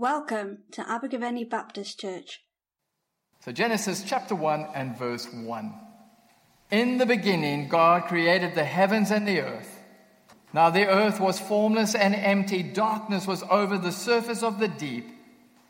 Welcome 0.00 0.60
to 0.70 0.90
Abergavenny 0.90 1.44
Baptist 1.44 2.00
Church. 2.00 2.40
So, 3.44 3.52
Genesis 3.52 4.02
chapter 4.02 4.34
1 4.34 4.68
and 4.74 4.96
verse 4.96 5.30
1. 5.30 5.74
In 6.70 6.96
the 6.96 7.04
beginning, 7.04 7.68
God 7.68 8.04
created 8.04 8.54
the 8.54 8.64
heavens 8.64 9.10
and 9.10 9.28
the 9.28 9.42
earth. 9.42 9.78
Now, 10.54 10.70
the 10.70 10.86
earth 10.86 11.20
was 11.20 11.38
formless 11.38 11.94
and 11.94 12.14
empty, 12.14 12.62
darkness 12.62 13.26
was 13.26 13.42
over 13.50 13.76
the 13.76 13.92
surface 13.92 14.42
of 14.42 14.58
the 14.58 14.68
deep, 14.68 15.06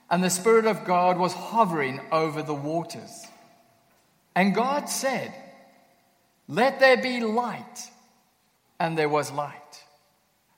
and 0.09 0.23
the 0.23 0.31
Spirit 0.31 0.67
of 0.67 0.85
God 0.85 1.19
was 1.19 1.35
hovering 1.35 2.01
over 2.13 2.41
the 2.41 2.55
waters. 2.55 3.27
And 4.37 4.55
God 4.55 4.89
said, 4.89 5.35
Let 6.47 6.79
there 6.79 6.99
be 6.99 7.19
light, 7.19 7.91
and 8.79 8.97
there 8.97 9.09
was 9.09 9.33
light. 9.33 9.83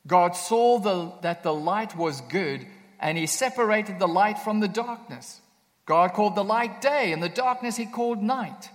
God 0.06 0.36
saw 0.36 0.78
the, 0.78 1.14
that 1.22 1.42
the 1.42 1.54
light 1.54 1.96
was 1.96 2.20
good 2.20 2.66
and 3.02 3.18
he 3.18 3.26
separated 3.26 3.98
the 3.98 4.08
light 4.08 4.38
from 4.38 4.60
the 4.60 4.68
darkness. 4.68 5.40
God 5.84 6.12
called 6.12 6.36
the 6.36 6.44
light 6.44 6.80
day, 6.80 7.12
and 7.12 7.20
the 7.20 7.28
darkness 7.28 7.76
he 7.76 7.84
called 7.84 8.22
night. 8.22 8.70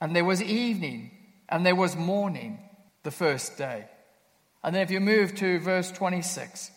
And 0.00 0.16
there 0.16 0.24
was 0.24 0.42
evening, 0.42 1.10
and 1.48 1.64
there 1.64 1.76
was 1.76 1.94
morning, 1.94 2.58
the 3.02 3.10
first 3.10 3.58
day. 3.58 3.84
And 4.64 4.74
then 4.74 4.82
if 4.82 4.90
you 4.90 5.00
move 5.00 5.34
to 5.36 5.60
verse 5.60 5.92
26, 5.92 6.70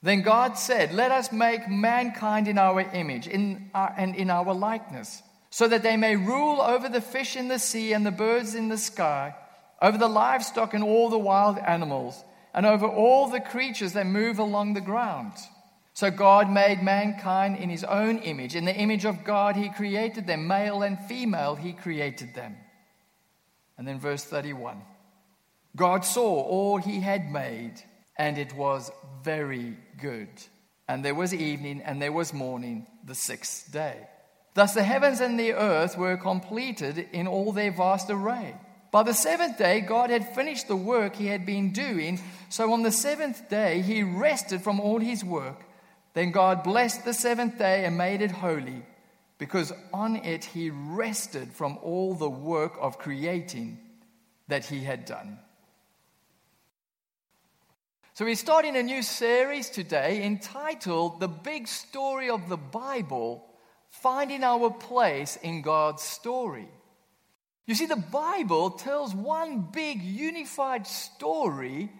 then 0.00 0.22
God 0.22 0.56
said, 0.56 0.94
Let 0.94 1.10
us 1.10 1.32
make 1.32 1.68
mankind 1.68 2.46
in 2.46 2.56
our 2.56 2.80
image 2.80 3.26
in 3.26 3.70
our, 3.74 3.92
and 3.98 4.14
in 4.14 4.30
our 4.30 4.54
likeness, 4.54 5.20
so 5.50 5.66
that 5.66 5.82
they 5.82 5.96
may 5.96 6.14
rule 6.14 6.60
over 6.62 6.88
the 6.88 7.00
fish 7.00 7.36
in 7.36 7.48
the 7.48 7.58
sea 7.58 7.92
and 7.92 8.06
the 8.06 8.12
birds 8.12 8.54
in 8.54 8.68
the 8.68 8.78
sky, 8.78 9.34
over 9.82 9.98
the 9.98 10.08
livestock 10.08 10.72
and 10.72 10.84
all 10.84 11.10
the 11.10 11.18
wild 11.18 11.58
animals, 11.58 12.22
and 12.54 12.64
over 12.64 12.86
all 12.86 13.28
the 13.28 13.40
creatures 13.40 13.94
that 13.94 14.06
move 14.06 14.38
along 14.38 14.74
the 14.74 14.80
ground. 14.80 15.32
So 15.98 16.12
God 16.12 16.48
made 16.48 16.80
mankind 16.80 17.56
in 17.56 17.70
his 17.70 17.82
own 17.82 18.18
image. 18.18 18.54
In 18.54 18.64
the 18.64 18.72
image 18.72 19.04
of 19.04 19.24
God, 19.24 19.56
he 19.56 19.68
created 19.68 20.28
them. 20.28 20.46
Male 20.46 20.82
and 20.82 20.96
female, 20.96 21.56
he 21.56 21.72
created 21.72 22.36
them. 22.36 22.54
And 23.76 23.88
then 23.88 23.98
verse 23.98 24.22
31 24.22 24.80
God 25.74 26.04
saw 26.04 26.40
all 26.40 26.76
he 26.76 27.00
had 27.00 27.32
made, 27.32 27.82
and 28.16 28.38
it 28.38 28.54
was 28.54 28.92
very 29.24 29.76
good. 30.00 30.28
And 30.86 31.04
there 31.04 31.16
was 31.16 31.34
evening, 31.34 31.82
and 31.84 32.00
there 32.00 32.12
was 32.12 32.32
morning, 32.32 32.86
the 33.04 33.16
sixth 33.16 33.72
day. 33.72 34.06
Thus 34.54 34.74
the 34.74 34.84
heavens 34.84 35.20
and 35.20 35.36
the 35.36 35.54
earth 35.54 35.98
were 35.98 36.16
completed 36.16 37.08
in 37.12 37.26
all 37.26 37.50
their 37.50 37.72
vast 37.72 38.08
array. 38.08 38.54
By 38.92 39.02
the 39.02 39.14
seventh 39.14 39.58
day, 39.58 39.80
God 39.80 40.10
had 40.10 40.32
finished 40.36 40.68
the 40.68 40.76
work 40.76 41.16
he 41.16 41.26
had 41.26 41.44
been 41.44 41.72
doing. 41.72 42.20
So 42.50 42.72
on 42.72 42.84
the 42.84 42.92
seventh 42.92 43.50
day, 43.50 43.82
he 43.82 44.04
rested 44.04 44.62
from 44.62 44.78
all 44.78 45.00
his 45.00 45.24
work. 45.24 45.64
Then 46.18 46.32
God 46.32 46.64
blessed 46.64 47.04
the 47.04 47.14
seventh 47.14 47.58
day 47.58 47.84
and 47.84 47.96
made 47.96 48.22
it 48.22 48.32
holy, 48.32 48.82
because 49.38 49.72
on 49.92 50.16
it 50.16 50.46
he 50.46 50.68
rested 50.68 51.52
from 51.52 51.78
all 51.80 52.12
the 52.12 52.28
work 52.28 52.72
of 52.80 52.98
creating 52.98 53.78
that 54.48 54.64
he 54.64 54.80
had 54.80 55.04
done. 55.04 55.38
So, 58.14 58.24
we're 58.24 58.34
starting 58.34 58.74
a 58.74 58.82
new 58.82 59.00
series 59.00 59.70
today 59.70 60.24
entitled 60.24 61.20
The 61.20 61.28
Big 61.28 61.68
Story 61.68 62.30
of 62.30 62.48
the 62.48 62.56
Bible 62.56 63.44
Finding 63.88 64.42
Our 64.42 64.72
Place 64.72 65.38
in 65.40 65.62
God's 65.62 66.02
Story. 66.02 66.68
You 67.64 67.76
see, 67.76 67.86
the 67.86 67.94
Bible 67.94 68.70
tells 68.70 69.14
one 69.14 69.68
big 69.70 70.02
unified 70.02 70.84
story, 70.84 71.92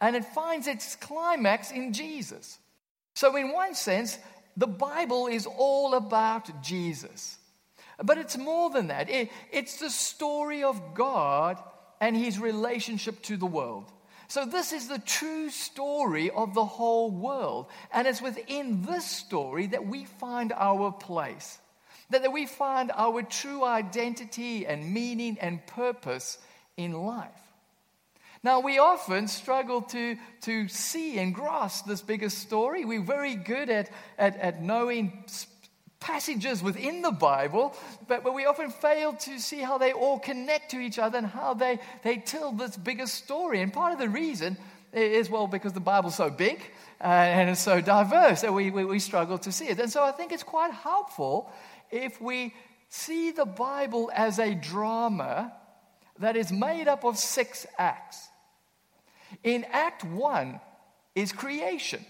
and 0.00 0.16
it 0.16 0.24
finds 0.24 0.66
its 0.66 0.96
climax 0.96 1.70
in 1.70 1.92
Jesus. 1.92 2.56
So, 3.20 3.36
in 3.36 3.52
one 3.52 3.74
sense, 3.74 4.16
the 4.56 4.66
Bible 4.66 5.26
is 5.26 5.44
all 5.44 5.92
about 5.92 6.62
Jesus. 6.62 7.36
But 8.02 8.16
it's 8.16 8.38
more 8.38 8.70
than 8.70 8.86
that, 8.86 9.10
it, 9.10 9.28
it's 9.52 9.78
the 9.78 9.90
story 9.90 10.62
of 10.62 10.94
God 10.94 11.62
and 12.00 12.16
his 12.16 12.38
relationship 12.38 13.20
to 13.24 13.36
the 13.36 13.44
world. 13.44 13.92
So, 14.28 14.46
this 14.46 14.72
is 14.72 14.88
the 14.88 15.00
true 15.00 15.50
story 15.50 16.30
of 16.30 16.54
the 16.54 16.64
whole 16.64 17.10
world. 17.10 17.66
And 17.92 18.06
it's 18.08 18.22
within 18.22 18.80
this 18.86 19.04
story 19.04 19.66
that 19.66 19.86
we 19.86 20.06
find 20.06 20.54
our 20.56 20.90
place, 20.90 21.58
that 22.08 22.32
we 22.32 22.46
find 22.46 22.90
our 22.94 23.20
true 23.20 23.66
identity 23.66 24.66
and 24.66 24.94
meaning 24.94 25.36
and 25.42 25.66
purpose 25.66 26.38
in 26.78 26.94
life. 26.94 27.39
Now, 28.42 28.60
we 28.60 28.78
often 28.78 29.28
struggle 29.28 29.82
to, 29.82 30.16
to 30.42 30.68
see 30.68 31.18
and 31.18 31.34
grasp 31.34 31.86
this 31.86 32.00
bigger 32.00 32.30
story. 32.30 32.86
We're 32.86 33.02
very 33.02 33.34
good 33.34 33.68
at, 33.68 33.90
at, 34.18 34.36
at 34.38 34.62
knowing 34.62 35.24
passages 36.00 36.62
within 36.62 37.02
the 37.02 37.10
Bible, 37.10 37.76
but, 38.08 38.24
but 38.24 38.34
we 38.34 38.46
often 38.46 38.70
fail 38.70 39.12
to 39.12 39.38
see 39.38 39.58
how 39.58 39.76
they 39.76 39.92
all 39.92 40.18
connect 40.18 40.70
to 40.70 40.78
each 40.78 40.98
other 40.98 41.18
and 41.18 41.26
how 41.26 41.52
they, 41.52 41.78
they 42.02 42.16
tell 42.16 42.52
this 42.52 42.78
bigger 42.78 43.06
story. 43.06 43.60
And 43.60 43.70
part 43.70 43.92
of 43.92 43.98
the 43.98 44.08
reason 44.08 44.56
is, 44.94 45.28
well, 45.28 45.46
because 45.46 45.74
the 45.74 45.80
Bible's 45.80 46.16
so 46.16 46.30
big 46.30 46.62
uh, 47.02 47.04
and 47.04 47.50
it's 47.50 47.60
so 47.60 47.82
diverse 47.82 48.40
that 48.40 48.54
we, 48.54 48.70
we, 48.70 48.86
we 48.86 48.98
struggle 48.98 49.36
to 49.38 49.52
see 49.52 49.68
it. 49.68 49.78
And 49.78 49.92
so 49.92 50.02
I 50.02 50.12
think 50.12 50.32
it's 50.32 50.42
quite 50.42 50.72
helpful 50.72 51.52
if 51.90 52.18
we 52.22 52.54
see 52.88 53.30
the 53.32 53.44
Bible 53.44 54.10
as 54.14 54.38
a 54.38 54.54
drama 54.54 55.52
that 56.20 56.36
is 56.36 56.52
made 56.52 56.86
up 56.86 57.04
of 57.04 57.18
six 57.18 57.66
acts. 57.78 58.28
In 59.42 59.64
Act 59.72 60.04
1 60.04 60.60
is 61.14 61.32
creation. 61.32 62.04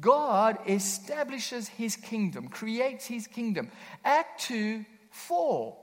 God 0.00 0.58
establishes 0.66 1.68
his 1.68 1.96
kingdom, 1.96 2.48
creates 2.48 3.06
his 3.06 3.26
kingdom. 3.26 3.70
Act 4.04 4.40
2, 4.42 4.84
4. 5.10 5.76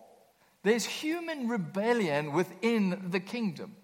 There's 0.64 0.86
human 0.86 1.48
rebellion 1.48 2.34
within 2.34 3.08
the 3.10 3.20
kingdom. 3.20 3.76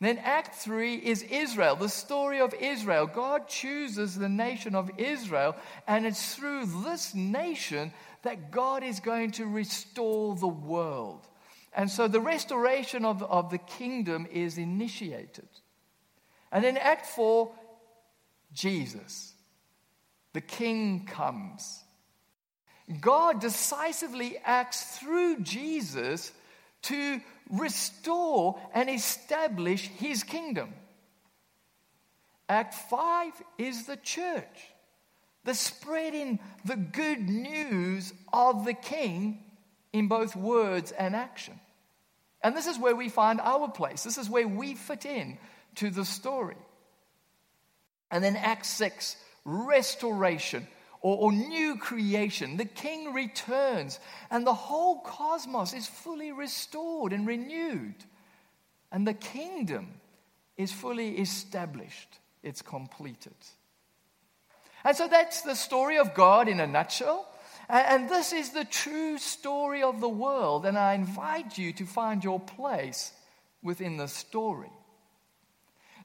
Then 0.00 0.18
Act 0.18 0.56
3 0.56 0.96
is 0.96 1.22
Israel, 1.22 1.76
the 1.76 1.88
story 1.88 2.40
of 2.40 2.52
Israel. 2.54 3.06
God 3.06 3.48
chooses 3.48 4.16
the 4.16 4.28
nation 4.28 4.74
of 4.74 4.90
Israel, 4.98 5.56
and 5.86 6.04
it's 6.04 6.34
through 6.34 6.66
this 6.84 7.14
nation 7.14 7.92
that 8.22 8.50
God 8.50 8.82
is 8.82 9.00
going 9.00 9.32
to 9.32 9.46
restore 9.46 10.34
the 10.36 10.48
world. 10.48 11.26
And 11.74 11.90
so 11.90 12.06
the 12.06 12.20
restoration 12.20 13.04
of, 13.04 13.22
of 13.22 13.50
the 13.50 13.58
kingdom 13.58 14.26
is 14.30 14.58
initiated. 14.58 15.48
And 16.52 16.64
in 16.64 16.76
Act 16.76 17.06
4, 17.06 17.50
Jesus, 18.52 19.34
the 20.32 20.40
king 20.40 21.04
comes. 21.04 21.80
God 23.00 23.40
decisively 23.40 24.36
acts 24.44 24.98
through 24.98 25.40
Jesus 25.40 26.30
to 26.82 27.20
restore 27.50 28.60
and 28.72 28.88
establish 28.88 29.88
his 29.88 30.22
kingdom. 30.22 30.72
Act 32.48 32.74
5 32.74 33.32
is 33.58 33.86
the 33.86 33.96
church, 33.96 34.68
the 35.44 35.54
spreading 35.54 36.38
the 36.64 36.76
good 36.76 37.28
news 37.28 38.12
of 38.32 38.64
the 38.64 38.74
king 38.74 39.42
in 39.94 40.08
both 40.08 40.34
words 40.34 40.90
and 40.90 41.14
action. 41.14 41.58
And 42.42 42.54
this 42.54 42.66
is 42.66 42.78
where 42.78 42.96
we 42.96 43.08
find 43.08 43.40
our 43.40 43.70
place. 43.70 44.02
This 44.02 44.18
is 44.18 44.28
where 44.28 44.46
we 44.46 44.74
fit 44.74 45.06
in 45.06 45.38
to 45.76 45.88
the 45.88 46.04
story. 46.04 46.56
And 48.10 48.22
then 48.22 48.34
Acts 48.36 48.68
6, 48.70 49.16
restoration 49.44 50.66
or, 51.00 51.16
or, 51.16 51.32
new 51.32 51.76
creation. 51.76 52.56
The 52.56 52.64
king 52.64 53.12
returns, 53.12 54.00
and 54.30 54.46
the 54.46 54.54
whole 54.54 55.00
cosmos 55.00 55.72
is 55.72 55.86
fully 55.86 56.32
restored 56.32 57.12
and 57.12 57.26
renewed. 57.26 57.94
And 58.90 59.06
the 59.06 59.14
kingdom 59.14 60.00
is 60.56 60.72
fully 60.72 61.18
established, 61.18 62.18
it's 62.42 62.62
completed. 62.62 63.34
And 64.82 64.96
so 64.96 65.06
that's 65.06 65.42
the 65.42 65.54
story 65.54 65.98
of 65.98 66.14
God 66.14 66.48
in 66.48 66.58
a 66.58 66.66
nutshell. 66.66 67.28
And 67.68 68.08
this 68.08 68.32
is 68.32 68.50
the 68.50 68.64
true 68.64 69.18
story 69.18 69.82
of 69.82 70.00
the 70.00 70.08
world, 70.08 70.66
and 70.66 70.76
I 70.76 70.94
invite 70.94 71.56
you 71.56 71.72
to 71.74 71.86
find 71.86 72.22
your 72.22 72.40
place 72.40 73.12
within 73.62 73.96
the 73.96 74.08
story. 74.08 74.70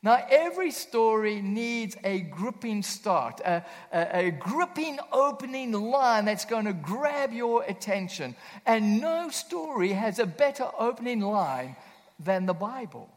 Now, 0.01 0.25
every 0.29 0.71
story 0.71 1.41
needs 1.41 1.97
a 2.05 2.21
gripping 2.21 2.83
start, 2.83 3.41
a, 3.41 3.65
a, 3.91 4.27
a, 4.27 4.31
gripping 4.31 4.97
opening 5.11 5.73
line 5.73 6.23
that's 6.23 6.45
going 6.45 6.65
to 6.65 6.73
grab 6.73 7.33
your 7.33 7.63
attention. 7.63 8.33
And 8.65 9.01
no 9.01 9.29
story 9.29 9.89
has 9.89 10.19
a 10.19 10.25
better 10.25 10.67
opening 10.79 11.19
line 11.19 11.75
than 12.17 12.45
the 12.45 12.53
Bible. 12.53 13.09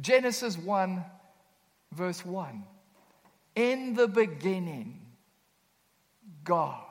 Genesis 0.00 0.56
1, 0.56 1.04
verse 1.92 2.24
1. 2.24 2.64
In 3.54 3.92
the 3.92 4.08
beginning, 4.08 4.98
God 6.44 6.85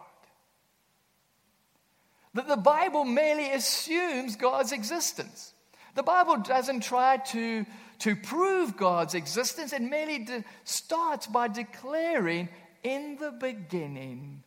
that 2.35 2.47
the 2.47 2.57
Bible 2.57 3.05
merely 3.05 3.51
assumes 3.51 4.35
God's 4.35 4.73
existence. 4.73 5.53
The 5.95 6.03
Bible 6.03 6.37
doesn't 6.37 6.81
try 6.81 7.17
to, 7.17 7.65
to 7.99 8.15
prove 8.15 8.75
God's 8.75 9.15
existence, 9.15 9.71
it 9.71 9.81
merely 9.81 10.19
de- 10.19 10.43
starts 10.65 11.27
by 11.27 11.47
declaring 11.47 12.49
in 12.83 13.17
the 13.19 13.31
beginning, 13.31 14.43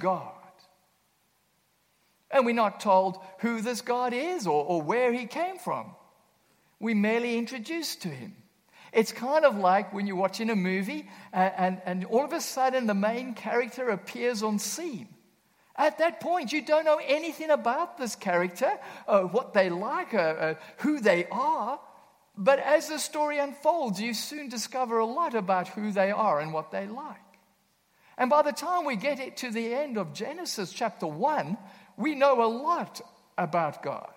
God. 0.00 0.32
And 2.32 2.44
we're 2.44 2.54
not 2.54 2.80
told 2.80 3.18
who 3.38 3.60
this 3.60 3.80
God 3.80 4.12
is 4.12 4.46
or, 4.46 4.64
or 4.64 4.82
where 4.82 5.12
he 5.12 5.24
came 5.26 5.56
from. 5.56 5.94
We 6.80 6.94
merely 6.94 7.38
introduced 7.38 8.02
to 8.02 8.08
him. 8.08 8.34
It's 8.92 9.12
kind 9.12 9.44
of 9.44 9.56
like 9.56 9.92
when 9.92 10.06
you're 10.06 10.16
watching 10.16 10.50
a 10.50 10.56
movie 10.56 11.08
and, 11.32 11.52
and, 11.56 11.82
and, 11.86 12.04
all 12.06 12.24
of 12.24 12.32
a 12.32 12.40
sudden 12.40 12.86
the 12.86 12.94
main 12.94 13.34
character 13.34 13.90
appears 13.90 14.42
on 14.42 14.58
scene. 14.58 15.08
At 15.78 15.98
that 15.98 16.20
point, 16.20 16.52
you 16.52 16.60
don't 16.60 16.84
know 16.84 17.00
anything 17.06 17.50
about 17.50 17.98
this 17.98 18.16
character, 18.16 18.70
uh, 19.06 19.22
what 19.22 19.54
they 19.54 19.70
like, 19.70 20.12
uh, 20.12 20.18
uh, 20.18 20.54
who 20.78 21.00
they 21.00 21.26
are. 21.30 21.78
But 22.36 22.58
as 22.58 22.88
the 22.88 22.98
story 22.98 23.38
unfolds, 23.38 24.00
you 24.00 24.12
soon 24.12 24.48
discover 24.48 24.98
a 24.98 25.06
lot 25.06 25.36
about 25.36 25.68
who 25.68 25.92
they 25.92 26.10
are 26.10 26.40
and 26.40 26.52
what 26.52 26.72
they 26.72 26.88
like. 26.88 27.16
And 28.16 28.28
by 28.28 28.42
the 28.42 28.52
time 28.52 28.84
we 28.84 28.96
get 28.96 29.20
it 29.20 29.36
to 29.38 29.50
the 29.50 29.72
end 29.72 29.96
of 29.96 30.12
Genesis 30.12 30.72
chapter 30.72 31.06
1, 31.06 31.56
we 31.96 32.16
know 32.16 32.44
a 32.44 32.50
lot 32.50 33.00
about 33.36 33.80
God. 33.80 34.10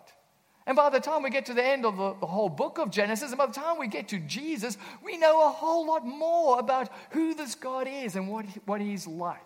And 0.66 0.75
by 0.75 0.90
the 0.90 1.00
time 1.00 1.22
we 1.22 1.30
get 1.30 1.46
to 1.48 1.54
the 1.54 1.63
end 1.63 1.86
of 1.86 1.98
the, 1.98 2.16
the, 2.19 2.28
whole 2.28 2.50
book 2.50 2.80
of 2.80 2.92
Genesis, 2.92 3.30
and 3.30 3.38
by 3.38 3.48
the 3.48 3.54
time 3.54 3.78
we 3.78 3.88
get 3.88 4.08
to 4.10 4.19
Jesus, 4.19 4.78
we 5.04 5.18
know 5.18 5.46
a 5.46 5.50
whole 5.50 5.86
lot 5.86 6.06
more 6.06 6.60
about 6.60 6.90
who 7.12 7.34
this 7.36 7.56
God 7.56 7.88
is 7.88 8.16
and 8.16 8.28
what, 8.28 8.46
what 8.66 8.81
he's 8.81 9.06
like. 9.06 9.40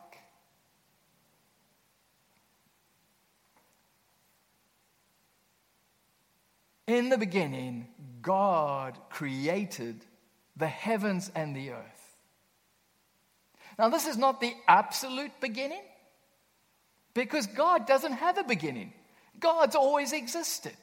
In 6.87 7.09
the 7.09 7.17
beginning, 7.17 7.87
God 8.21 8.97
created 9.09 10.03
the 10.55 10.67
heavens 10.67 11.31
and 11.35 11.55
the 11.55 11.71
earth. 11.71 12.17
Now, 13.77 13.89
this 13.89 14.07
is 14.07 14.17
not 14.17 14.39
the 14.39 14.53
absolute 14.67 15.31
beginning 15.41 15.81
because 17.13 17.47
God 17.47 17.87
doesn't 17.87 18.13
have 18.13 18.37
a 18.37 18.43
beginning, 18.43 18.93
God's 19.39 19.75
always 19.75 20.13
existed. 20.13 20.77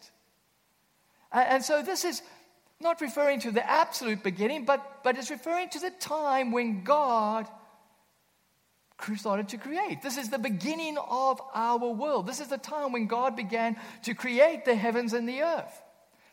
And 1.31 1.64
so, 1.64 1.82
this 1.82 2.05
is 2.05 2.20
not 2.81 3.00
referring 3.00 3.40
to 3.40 3.52
the 3.52 3.69
absolute 3.69 4.22
beginning, 4.22 4.64
but, 4.64 5.02
but 5.02 5.16
it's 5.16 5.31
referring 5.31 5.70
to 5.70 5.78
the 5.78 5.90
time 5.90 6.52
when 6.52 6.84
God 6.84 7.46
started 9.16 9.48
to 9.48 9.56
create. 9.56 10.02
This 10.02 10.16
is 10.16 10.28
the 10.28 10.38
beginning 10.38 10.96
of 10.96 11.40
our 11.55 11.88
world. 11.88 12.26
This 12.26 12.40
is 12.40 12.48
the 12.48 12.58
time 12.58 12.93
when 12.93 13.06
God 13.06 13.34
began 13.34 13.76
to 14.05 14.14
create 14.14 14.64
the 14.64 14.76
heavens 14.76 15.12
and 15.12 15.28
the 15.28 15.43
earth. 15.43 15.82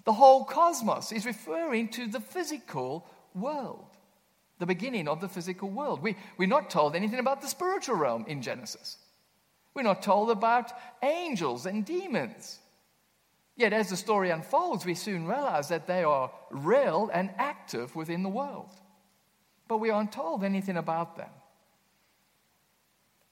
The 0.06 0.14
whole 0.14 0.46
cosmos 0.46 1.12
is 1.12 1.26
referring 1.26 1.90
to 1.90 2.08
the 2.08 2.20
physical 2.20 3.06
world 3.34 3.86
the 4.60 4.66
beginning 4.66 5.08
of 5.08 5.22
the 5.22 5.30
physical 5.30 5.70
world. 5.70 6.04
We, 6.04 6.16
we're 6.38 6.48
not 6.48 6.70
told 6.70 6.96
anything 6.96 7.20
about 7.20 7.42
the 7.42 7.48
spiritual 7.48 7.96
realm 7.96 8.26
in 8.28 8.42
Genesis. 8.42 8.98
We're 9.74 9.84
not 9.84 10.04
told 10.04 10.30
about 10.30 10.72
angels 11.02 11.66
and 11.66 11.86
demons. 11.86 12.60
Yet, 13.56 13.74
as 13.74 13.90
the 13.90 13.98
story 13.98 14.30
unfolds, 14.30 14.86
we 14.86 14.96
soon 14.96 15.26
realize 15.26 15.70
that 15.70 15.88
they 15.88 16.04
are 16.04 16.32
real 16.52 17.10
and 17.14 17.30
active 17.38 17.96
within 17.96 18.24
the 18.24 18.30
world. 18.30 18.70
But 19.68 19.78
we 19.78 19.90
aren't 19.90 20.12
told 20.12 20.44
anything 20.44 20.78
about 20.78 21.16
them. 21.16 21.30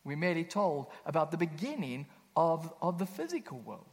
We're 0.04 0.18
merely 0.18 0.46
told 0.46 0.88
about 1.06 1.31
the 1.31 1.38
beginning 1.38 2.08
of, 2.36 2.74
of 2.81 3.00
the 3.00 3.06
physical 3.06 3.60
world. 3.60 3.86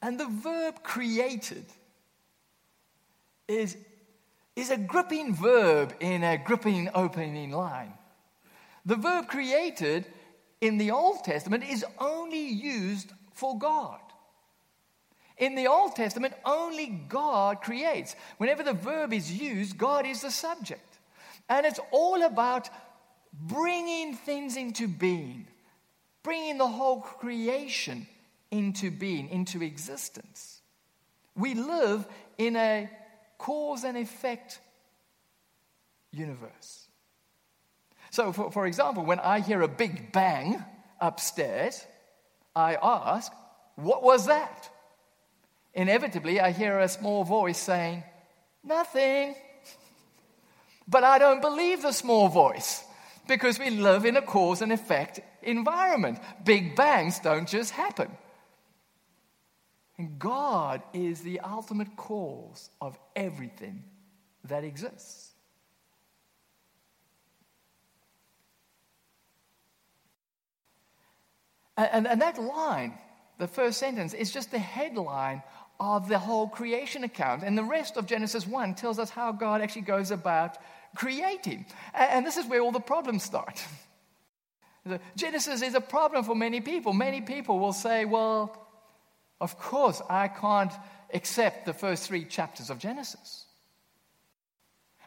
And 0.00 0.18
the 0.18 0.26
verb 0.26 0.82
created 0.82 1.64
is, 3.48 3.76
is 4.54 4.70
a 4.70 4.76
gripping 4.76 5.34
verb 5.34 5.94
in 6.00 6.22
a 6.22 6.38
gripping 6.38 6.90
opening 6.94 7.50
line. 7.50 7.94
The 8.84 8.96
verb 8.96 9.28
created 9.28 10.06
in 10.60 10.78
the 10.78 10.90
Old 10.90 11.24
Testament 11.24 11.64
is 11.68 11.84
only 11.98 12.46
used 12.46 13.12
for 13.32 13.58
God. 13.58 14.00
In 15.36 15.54
the 15.54 15.68
Old 15.68 15.94
Testament, 15.94 16.34
only 16.44 16.86
God 17.08 17.60
creates. 17.60 18.16
Whenever 18.38 18.64
the 18.64 18.72
verb 18.72 19.12
is 19.12 19.32
used, 19.32 19.78
God 19.78 20.04
is 20.04 20.22
the 20.22 20.30
subject. 20.30 20.98
And 21.48 21.64
it's 21.64 21.80
all 21.92 22.24
about 22.24 22.68
bringing 23.32 24.14
things 24.14 24.56
into 24.56 24.88
being, 24.88 25.46
bringing 26.24 26.58
the 26.58 26.66
whole 26.66 27.00
creation 27.00 28.06
into 28.50 28.90
being, 28.90 29.28
into 29.28 29.62
existence. 29.62 30.60
We 31.34 31.54
live 31.54 32.06
in 32.36 32.56
a 32.56 32.90
cause 33.38 33.84
and 33.84 33.96
effect 33.96 34.60
universe. 36.10 36.88
So, 38.10 38.32
for, 38.32 38.50
for 38.50 38.66
example, 38.66 39.04
when 39.04 39.20
I 39.20 39.40
hear 39.40 39.62
a 39.62 39.68
big 39.68 40.12
bang 40.12 40.62
upstairs, 41.00 41.84
I 42.56 42.76
ask, 42.82 43.30
What 43.76 44.02
was 44.02 44.26
that? 44.26 44.70
Inevitably, 45.74 46.40
I 46.40 46.50
hear 46.50 46.78
a 46.78 46.88
small 46.88 47.24
voice 47.24 47.58
saying, 47.58 48.02
Nothing. 48.64 49.34
But 50.90 51.04
I 51.04 51.18
don't 51.18 51.42
believe 51.42 51.82
the 51.82 51.92
small 51.92 52.28
voice 52.28 52.82
because 53.26 53.58
we 53.58 53.68
live 53.68 54.06
in 54.06 54.16
a 54.16 54.22
cause 54.22 54.62
and 54.62 54.72
effect 54.72 55.20
environment. 55.42 56.18
Big 56.46 56.74
bangs 56.74 57.18
don't 57.18 57.46
just 57.46 57.72
happen. 57.72 58.10
And 59.98 60.18
God 60.18 60.80
is 60.92 61.22
the 61.22 61.40
ultimate 61.40 61.96
cause 61.96 62.70
of 62.80 62.96
everything 63.16 63.82
that 64.44 64.62
exists. 64.62 65.32
And, 71.76 72.08
and, 72.08 72.20
that 72.22 72.42
line, 72.42 72.98
the 73.38 73.46
first 73.46 73.78
sentence, 73.78 74.12
is 74.12 74.32
just 74.32 74.50
the 74.50 74.58
headline 74.58 75.42
of 75.78 76.08
the 76.08 76.18
whole 76.18 76.48
creation 76.48 77.04
account. 77.04 77.44
And 77.44 77.56
the 77.56 77.62
rest 77.62 77.96
of 77.96 78.06
Genesis 78.06 78.48
1 78.48 78.74
tells 78.74 78.98
us 78.98 79.10
how 79.10 79.30
God 79.30 79.60
actually 79.60 79.82
goes 79.82 80.10
about 80.10 80.56
creating. 80.96 81.66
And, 81.94 82.10
and 82.10 82.26
this 82.26 82.36
is 82.36 82.46
where 82.46 82.60
all 82.60 82.72
the 82.72 82.80
problems 82.80 83.22
start. 83.22 83.62
Genesis 85.16 85.62
is 85.62 85.74
a 85.74 85.80
problem 85.80 86.24
for 86.24 86.34
many 86.34 86.60
people. 86.60 86.92
Many 86.92 87.20
people 87.20 87.60
will 87.60 87.72
say, 87.72 88.04
well, 88.04 88.67
of 89.40 89.58
course, 89.58 90.02
I 90.08 90.28
can't 90.28 90.72
accept 91.14 91.66
the 91.66 91.72
first 91.72 92.06
three 92.06 92.24
chapters 92.24 92.70
of 92.70 92.78
Genesis. 92.78 93.46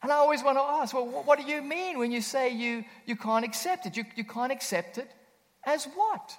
And 0.01 0.12
I 0.12 0.16
always 0.16 0.44
want 0.44 0.57
to 0.57 0.63
ask, 0.63 0.95
well, 0.95 1.06
what 1.06 1.39
do 1.39 1.45
you 1.45 1.62
mean 1.62 2.00
when 2.00 2.12
you 2.12 2.22
say 2.22 2.50
you, 2.50 2.83
you 3.05 3.15
can't 3.15 3.46
accept 3.46 3.86
it? 3.86 3.98
You, 3.98 4.05
you 4.15 4.24
can't 4.24 4.51
accept 4.51 4.98
it 4.98 5.10
as 5.63 5.86
what? 5.86 6.36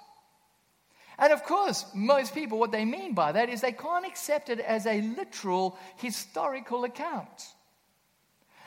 And 1.17 1.31
of 1.31 1.43
course, 1.43 1.85
most 1.93 2.33
people, 2.33 2.59
what 2.59 2.71
they 2.71 2.83
mean 2.83 3.13
by 3.13 3.31
that 3.31 3.49
is 3.49 3.61
they 3.61 3.71
can't 3.71 4.05
accept 4.05 4.49
it 4.49 4.59
as 4.59 4.85
a 4.85 5.01
literal 5.01 5.77
historical 5.97 6.83
account. 6.83 7.53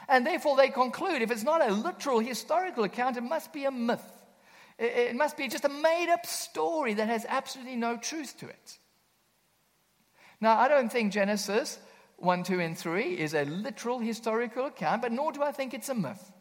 And 0.08 0.24
therefore, 0.24 0.56
they 0.56 0.68
conclude 0.68 1.20
if 1.20 1.30
it's 1.30 1.42
not 1.42 1.68
a 1.68 1.72
literal 1.72 2.20
historical 2.20 2.84
account, 2.84 3.16
it 3.16 3.22
must 3.22 3.52
be 3.52 3.64
a 3.64 3.70
myth. 3.70 4.04
It, 4.78 5.16
must 5.16 5.36
be 5.36 5.48
just 5.48 5.64
a 5.64 5.70
made 5.70 6.10
up 6.12 6.26
story 6.26 6.94
that 6.94 7.08
has 7.08 7.24
absolutely 7.28 7.76
no 7.76 7.96
truth 7.96 8.38
to 8.38 8.48
it. 8.48 8.78
Now, 10.40 10.58
I 10.58 10.68
don't 10.68 10.90
think 10.90 11.12
Genesis 11.12 11.78
1, 12.18 12.44
2, 12.44 12.60
and 12.60 12.78
3 12.78 13.02
is 13.18 13.34
a 13.34 13.44
literal 13.44 13.98
historical 13.98 14.66
account, 14.66 15.02
but 15.02 15.12
nor 15.12 15.32
do 15.32 15.42
I 15.42 15.52
think 15.52 15.74
it's 15.74 15.88
a 15.88 15.94
myth. 15.94 16.32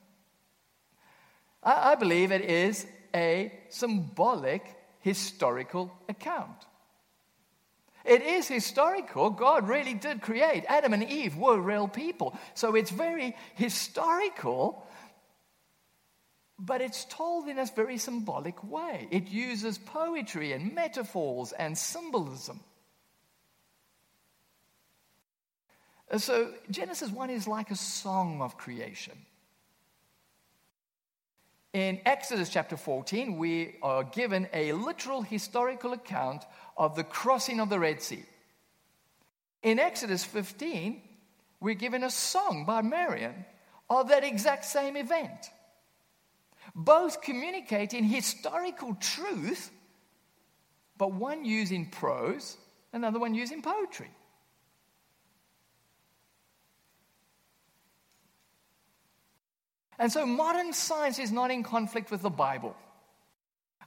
I, 1.63 1.91
I 1.91 1.95
believe 1.95 2.31
it 2.31 2.41
is 2.41 2.85
a 3.13 3.51
symbolic 3.69 4.63
historical 4.99 5.91
account. 6.09 6.65
It 8.05 8.21
is 8.21 8.47
historical. 8.47 9.31
God 9.31 9.67
really 9.67 9.95
did 9.95 10.21
create. 10.21 10.63
Adam 10.67 10.93
and 10.93 11.03
Eve 11.03 11.35
were 11.37 11.59
real 11.59 11.87
people. 11.87 12.37
So 12.53 12.75
it's 12.75 12.91
very 12.91 13.35
historical, 13.55 14.85
but 16.59 16.81
it's 16.81 17.05
told 17.05 17.47
in 17.47 17.57
a 17.57 17.65
very 17.65 17.97
symbolic 17.97 18.63
way. 18.63 19.07
It 19.09 19.29
uses 19.29 19.79
poetry 19.79 20.53
and 20.53 20.75
metaphors 20.75 21.51
and 21.51 21.75
symbolism. 21.75 22.59
So 26.17 26.53
Genesis 26.69 27.09
1 27.09 27.29
is 27.29 27.47
like 27.47 27.71
a 27.71 27.75
song 27.75 28.41
of 28.41 28.57
creation. 28.57 29.17
In 31.73 31.99
Exodus 32.05 32.49
chapter 32.49 32.77
14, 32.77 33.37
we 33.37 33.75
are 33.81 34.03
given 34.03 34.47
a 34.53 34.71
literal 34.71 35.21
historical 35.21 35.91
account 35.93 36.45
of 36.77 36.95
the 36.95 37.03
crossing 37.03 37.59
of 37.59 37.69
the 37.69 37.79
Red 37.79 38.01
Sea. 38.01 38.23
In 39.61 39.79
Exodus 39.79 40.23
15, 40.23 41.01
we're 41.59 41.75
given 41.75 42.03
a 42.03 42.09
song 42.09 42.65
by 42.65 42.81
Miriam 42.81 43.33
of 43.89 44.09
that 44.09 44.23
exact 44.23 44.65
same 44.65 44.95
event. 44.95 45.49
Both 46.73 47.21
communicating 47.21 48.03
historical 48.03 48.95
truth, 48.95 49.71
but 50.97 51.11
one 51.11 51.43
using 51.45 51.89
prose, 51.89 52.57
another 52.93 53.19
one 53.19 53.33
using 53.33 53.61
poetry. 53.61 54.11
And 59.97 60.11
so 60.11 60.25
modern 60.25 60.73
science 60.73 61.19
is 61.19 61.31
not 61.31 61.51
in 61.51 61.63
conflict 61.63 62.11
with 62.11 62.21
the 62.21 62.29
Bible. 62.29 62.75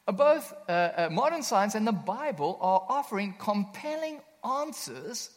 Uh, 0.06 0.12
Both 0.12 0.54
uh, 0.68 0.72
uh, 0.72 1.08
modern 1.10 1.42
science 1.42 1.74
and 1.74 1.86
the 1.86 1.92
Bible 1.92 2.58
are 2.60 2.84
offering 2.88 3.34
compelling 3.38 4.20
answers 4.42 5.30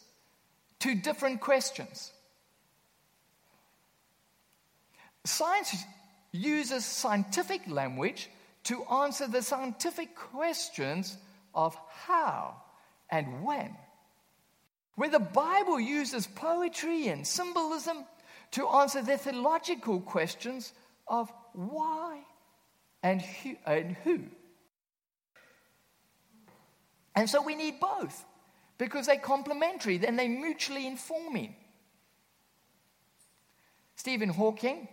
to 0.80 0.94
different 0.94 1.40
questions. 1.40 2.12
Science 5.24 5.84
uses 6.32 6.84
scientific 6.84 7.60
language 7.68 8.30
to 8.64 8.82
answer 8.84 9.28
the 9.28 9.42
scientific 9.42 10.16
questions 10.16 11.16
of 11.54 11.76
how 12.06 12.56
and 13.10 13.44
when. 13.44 13.76
Where 14.94 15.10
the 15.10 15.18
Bible 15.18 15.78
uses 15.78 16.26
poetry 16.26 17.08
and 17.08 17.26
symbolism 17.26 18.04
to 18.52 18.68
answer 18.68 19.02
the 19.02 19.18
theological 19.18 20.00
questions 20.00 20.72
of 21.08 21.32
why 21.54 22.20
and 23.02 23.20
who. 23.20 23.56
And, 23.66 23.96
who. 24.04 24.20
and 27.14 27.28
so 27.28 27.42
we 27.42 27.54
need 27.54 27.80
both 27.80 28.24
because 28.78 29.06
they're 29.06 29.16
complementary, 29.16 29.98
then 29.98 30.16
they're 30.16 30.28
mutually 30.28 30.86
informing. 30.86 31.54
Stephen 33.96 34.28
Hawking, 34.28 34.88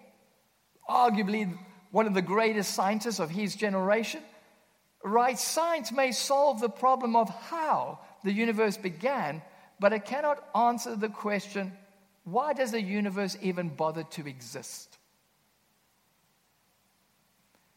arguably 0.90 1.58
one 1.92 2.06
of 2.06 2.14
the 2.14 2.22
greatest 2.22 2.74
scientists 2.74 3.20
of 3.20 3.30
his 3.30 3.56
generation, 3.56 4.22
writes 5.04 5.44
Science 5.44 5.92
may 5.92 6.12
solve 6.12 6.62
the 6.62 6.70
problem 6.70 7.16
of 7.16 7.30
how 7.30 8.00
the 8.24 8.32
universe 8.32 8.78
began, 8.78 9.42
but 9.80 9.94
it 9.94 10.06
cannot 10.06 10.44
answer 10.56 10.96
the 10.96 11.10
question 11.10 11.72
why 12.32 12.54
does 12.54 12.72
the 12.72 12.82
universe 12.82 13.38
even 13.42 13.70
bother 13.70 14.04
to 14.04 14.28
exist? 14.28 14.98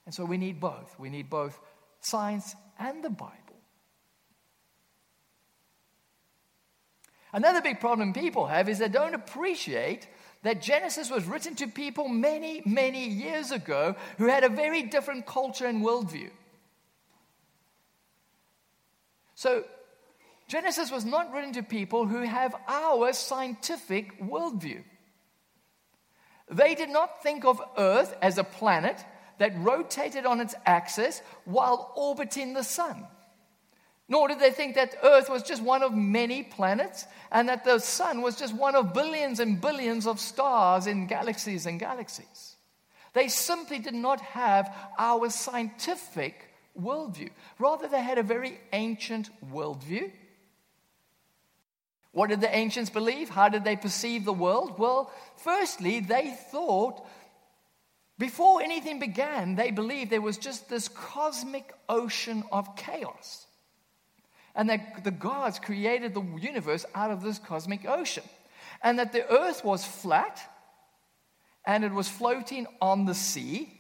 And 0.05 0.15
so 0.15 0.25
we 0.25 0.37
need 0.37 0.61
both. 0.61 0.99
We 0.99 1.11
need 1.11 1.31
both 1.31 1.59
science 2.01 2.55
and 2.79 3.03
the 3.03 3.11
Bible. 3.11 3.37
Another 7.33 7.63
big 7.63 7.81
problem 7.81 8.13
people 8.13 8.47
have 8.47 8.69
is 8.69 8.79
they 8.79 8.89
don't 8.89 9.15
appreciate 9.15 10.07
that 10.43 10.61
Genesis 10.61 11.11
was 11.11 11.25
written 11.25 11.55
to 11.57 11.69
people 11.69 12.09
many, 12.09 12.63
many 12.67 13.09
years 13.09 13.53
ago 13.53 13.95
who 14.19 14.27
had 14.27 14.45
a 14.45 14.49
very 14.49 14.83
different 14.83 15.25
culture 15.25 15.67
and 15.67 15.83
worldview. 15.83 16.31
So, 19.35 19.65
Genesis 20.53 20.93
was 20.93 21.07
not 21.07 21.33
written 21.33 21.55
to 21.55 21.63
people 21.63 22.07
who 22.07 22.25
have 22.25 22.55
our 22.69 23.15
scientific 23.15 24.21
worldview. 24.21 24.83
They 26.51 26.75
did 26.75 26.91
not 26.91 27.23
think 27.23 27.47
of 27.47 27.59
Earth 27.79 28.15
as 28.21 28.37
a 28.37 28.45
planet 28.45 29.03
that 29.39 29.57
rotated 29.57 30.27
on 30.27 30.43
its 30.43 30.55
axis 30.67 31.23
while 31.47 31.91
orbiting 31.97 32.53
the 32.53 32.63
sun. 32.63 33.07
Nor 34.11 34.29
did 34.29 34.41
they 34.41 34.51
think 34.51 34.75
that 34.75 34.95
Earth 35.03 35.31
was 35.31 35.43
just 35.43 35.63
one 35.63 35.83
of 35.83 35.95
many 35.95 36.43
planets 36.43 37.07
and 37.31 37.49
that 37.49 37.65
the 37.65 37.79
sun 37.79 38.21
was 38.21 38.37
just 38.37 38.55
one 38.55 38.77
of 38.77 38.93
billions 38.93 39.41
and 39.41 39.59
billions 39.59 40.07
of 40.07 40.21
stars 40.21 40.87
in 40.87 41.07
galaxies 41.07 41.65
and 41.65 41.81
galaxies. 41.81 42.57
They 43.15 43.29
simply 43.29 43.79
did 43.79 43.95
not 43.95 44.21
have 44.21 44.71
our 44.99 45.31
scientific 45.31 46.51
worldview. 46.79 47.31
Rather, 47.59 47.89
they 47.89 48.03
had 48.03 48.19
a 48.19 48.23
very 48.23 48.61
ancient 48.75 49.31
worldview. 49.51 50.13
What 52.13 52.29
did 52.29 52.41
the 52.41 52.55
ancients 52.55 52.91
believe? 52.91 53.31
How 53.31 53.49
did 53.49 53.65
they 53.65 53.77
perceive 53.77 54.25
the 54.25 54.33
world? 54.33 54.79
Well, 54.79 55.11
firstly, 55.37 56.01
they 56.01 56.37
thought 56.51 57.05
before 58.19 58.63
anything 58.63 59.01
began, 59.01 59.57
they 59.57 59.73
believed 59.73 60.11
there 60.11 60.21
was 60.21 60.39
just 60.39 60.69
this 60.69 60.87
cosmic 60.87 61.75
ocean 61.89 62.45
of 62.53 62.77
chaos. 62.77 63.47
And 64.55 64.71
that 64.71 65.03
the 65.03 65.11
gods 65.11 65.59
created 65.59 66.15
the 66.15 66.23
universe 66.41 66.85
out 66.95 67.11
of 67.11 67.23
this 67.23 67.41
cosmic 67.41 67.85
ocean. 67.85 68.23
And 68.81 68.99
that 68.99 69.13
the 69.13 69.29
earth 69.29 69.65
was 69.65 69.85
flat 69.85 70.41
and 71.65 71.83
it 71.83 71.93
was 71.93 72.09
floating 72.09 72.67
on 72.81 73.07
the 73.07 73.15
sea. 73.15 73.73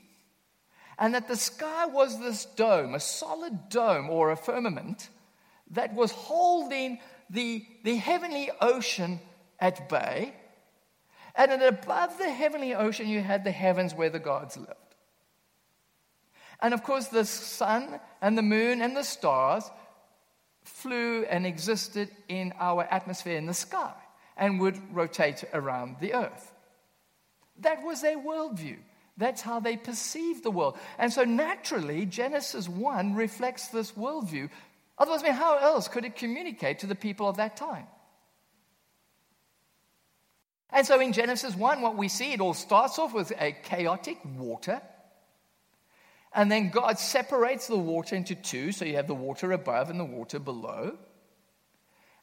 And 0.99 1.15
that 1.15 1.29
the 1.29 1.37
sky 1.37 1.87
was 1.87 2.19
this 2.19 2.45
dome, 2.45 2.95
a 2.95 3.01
solid 3.01 3.69
dome 3.69 4.11
or 4.11 4.31
a 4.31 4.37
firmament 4.37 5.09
that 5.71 5.95
was 5.95 6.11
holding 6.11 6.99
the, 7.33 7.65
the 7.83 7.97
heavenly 7.97 8.51
ocean 8.61 9.19
at 9.59 9.89
bay. 9.89 10.35
And 11.35 11.51
then 11.51 11.63
above 11.63 12.19
the 12.19 12.31
heavenly 12.31 12.75
ocean, 12.75 13.09
you 13.09 13.21
had 13.21 13.43
the 13.43 13.51
heavens 13.51 13.95
where 13.95 14.11
the 14.11 14.19
gods 14.19 14.57
lived. 14.57 14.71
And 16.61 16.75
of 16.75 16.85
course, 16.85 17.09
the 17.09 17.25
sun 17.25 17.99
and 18.21 18.39
the 18.39 18.43
moon 18.43 18.83
and 18.83 18.97
the 18.97 19.03
stars 19.03 19.69
flew 20.63 21.25
and 21.25 21.47
existed 21.47 22.09
in 22.29 22.53
our 22.61 22.85
atmosphere 22.85 23.37
in 23.37 23.47
the 23.47 23.55
sky 23.55 23.95
and 24.37 24.61
would 24.61 24.79
rotate 24.95 25.43
around 25.53 25.97
the 26.01 26.15
earth. 26.15 26.53
That 27.61 27.83
was 27.83 28.03
their 28.03 28.19
worldview. 28.19 28.77
That's 29.17 29.43
how 29.43 29.61
they 29.61 29.77
perceived 29.77 30.43
the 30.43 30.51
world. 30.51 30.79
And 30.99 31.13
so 31.13 31.25
naturally, 31.25 32.07
Genesis 32.07 32.69
1 32.69 33.15
reflects 33.15 33.69
this 33.69 33.93
worldview. 33.93 34.49
Otherwise, 34.99 35.23
I 35.23 35.25
mean, 35.25 35.35
how 35.35 35.59
else 35.59 35.89
could 35.89 36.05
it 36.05 36.17
communicate 36.17 36.81
to 36.81 36.87
the 36.87 36.95
people 36.95 37.29
of 37.29 37.39
that 37.39 37.57
time? 37.57 37.87
And 40.71 40.87
so 40.87 41.01
in 41.01 41.13
Genesis 41.13 41.55
1, 41.55 41.83
what 41.83 41.97
we 41.97 42.09
see, 42.09 42.33
it 42.33 42.41
all 42.41 42.55
starts 42.55 42.99
off 42.99 43.13
with 43.13 43.33
a 43.39 43.53
chaotic 43.53 44.19
water. 44.25 44.81
And 46.35 46.51
then 46.51 46.71
God 46.71 46.99
separates 46.99 47.67
the 47.67 47.77
water 47.77 48.17
into 48.17 48.35
two, 48.35 48.73
so 48.73 48.87
you 48.87 48.97
have 48.97 49.07
the 49.07 49.15
water 49.15 49.53
above 49.53 49.91
and 49.91 50.01
the 50.01 50.05
water 50.05 50.39
below. 50.39 50.97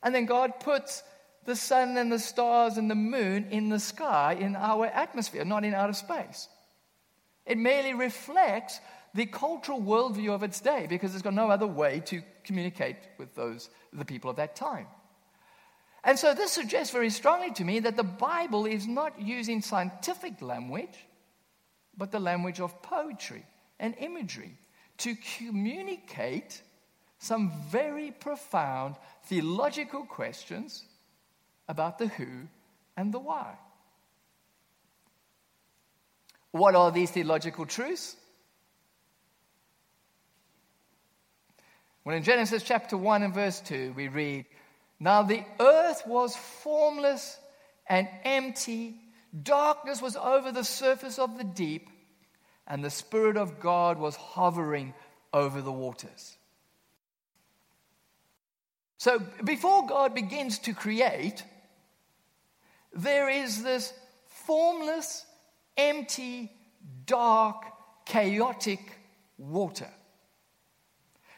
And 0.01 0.15
then 0.15 0.25
God 0.25 0.59
puts 0.59 1.03
the 1.45 1.55
sun 1.55 1.95
and 1.97 2.11
the 2.11 2.19
stars 2.19 2.77
and 2.77 2.89
the 2.89 2.95
moon 2.95 3.47
in 3.51 3.69
the 3.69 3.79
sky, 3.79 4.35
in 4.39 4.55
our 4.55 4.87
atmosphere, 4.87 5.45
not 5.45 5.63
in 5.63 5.75
outer 5.75 5.93
space. 5.93 6.47
It 7.45 7.57
merely 7.57 7.93
reflects 7.93 8.79
the 9.13 9.25
cultural 9.25 9.81
worldview 9.81 10.33
of 10.33 10.43
its 10.43 10.59
day 10.59 10.85
because 10.87 11.13
it's 11.13 11.23
got 11.23 11.33
no 11.33 11.49
other 11.49 11.67
way 11.67 12.01
to 12.05 12.21
communicate 12.43 12.97
with 13.17 13.33
those 13.35 13.69
the 13.93 14.05
people 14.05 14.29
of 14.29 14.37
that 14.37 14.55
time. 14.55 14.87
And 16.03 16.17
so 16.17 16.33
this 16.33 16.51
suggests 16.51 16.93
very 16.93 17.09
strongly 17.09 17.51
to 17.53 17.63
me 17.63 17.79
that 17.79 17.97
the 17.97 18.03
Bible 18.03 18.65
is 18.65 18.87
not 18.87 19.19
using 19.21 19.61
scientific 19.61 20.41
language, 20.41 21.05
but 21.97 22.11
the 22.11 22.19
language 22.19 22.59
of 22.59 22.81
poetry 22.81 23.45
and 23.79 23.95
imagery 23.99 24.57
to 24.99 25.15
communicate 25.37 26.61
some 27.19 27.51
very 27.69 28.11
profound 28.11 28.95
theological 29.25 30.05
questions 30.05 30.85
about 31.67 31.97
the 31.97 32.07
who 32.07 32.47
and 32.95 33.13
the 33.13 33.19
why. 33.19 33.57
What 36.51 36.75
are 36.75 36.91
these 36.91 37.11
theological 37.11 37.65
truths? 37.65 38.15
Well, 42.09 42.17
in 42.17 42.23
Genesis 42.23 42.63
chapter 42.63 42.97
1 42.97 43.21
and 43.21 43.35
verse 43.35 43.59
2, 43.59 43.93
we 43.95 44.07
read, 44.07 44.45
Now 44.99 45.21
the 45.21 45.43
earth 45.59 46.07
was 46.07 46.35
formless 46.35 47.37
and 47.87 48.07
empty, 48.23 48.95
darkness 49.43 50.01
was 50.01 50.15
over 50.15 50.51
the 50.51 50.63
surface 50.63 51.19
of 51.19 51.37
the 51.37 51.43
deep, 51.43 51.87
and 52.65 52.83
the 52.83 52.89
Spirit 52.89 53.37
of 53.37 53.59
God 53.59 53.99
was 53.99 54.15
hovering 54.15 54.95
over 55.31 55.61
the 55.61 55.71
waters. 55.71 56.35
So 58.97 59.21
before 59.43 59.85
God 59.85 60.15
begins 60.15 60.57
to 60.57 60.73
create, 60.73 61.43
there 62.91 63.29
is 63.29 63.61
this 63.61 63.93
formless, 64.25 65.27
empty, 65.77 66.51
dark, 67.05 67.65
chaotic 68.07 68.79
water. 69.37 69.91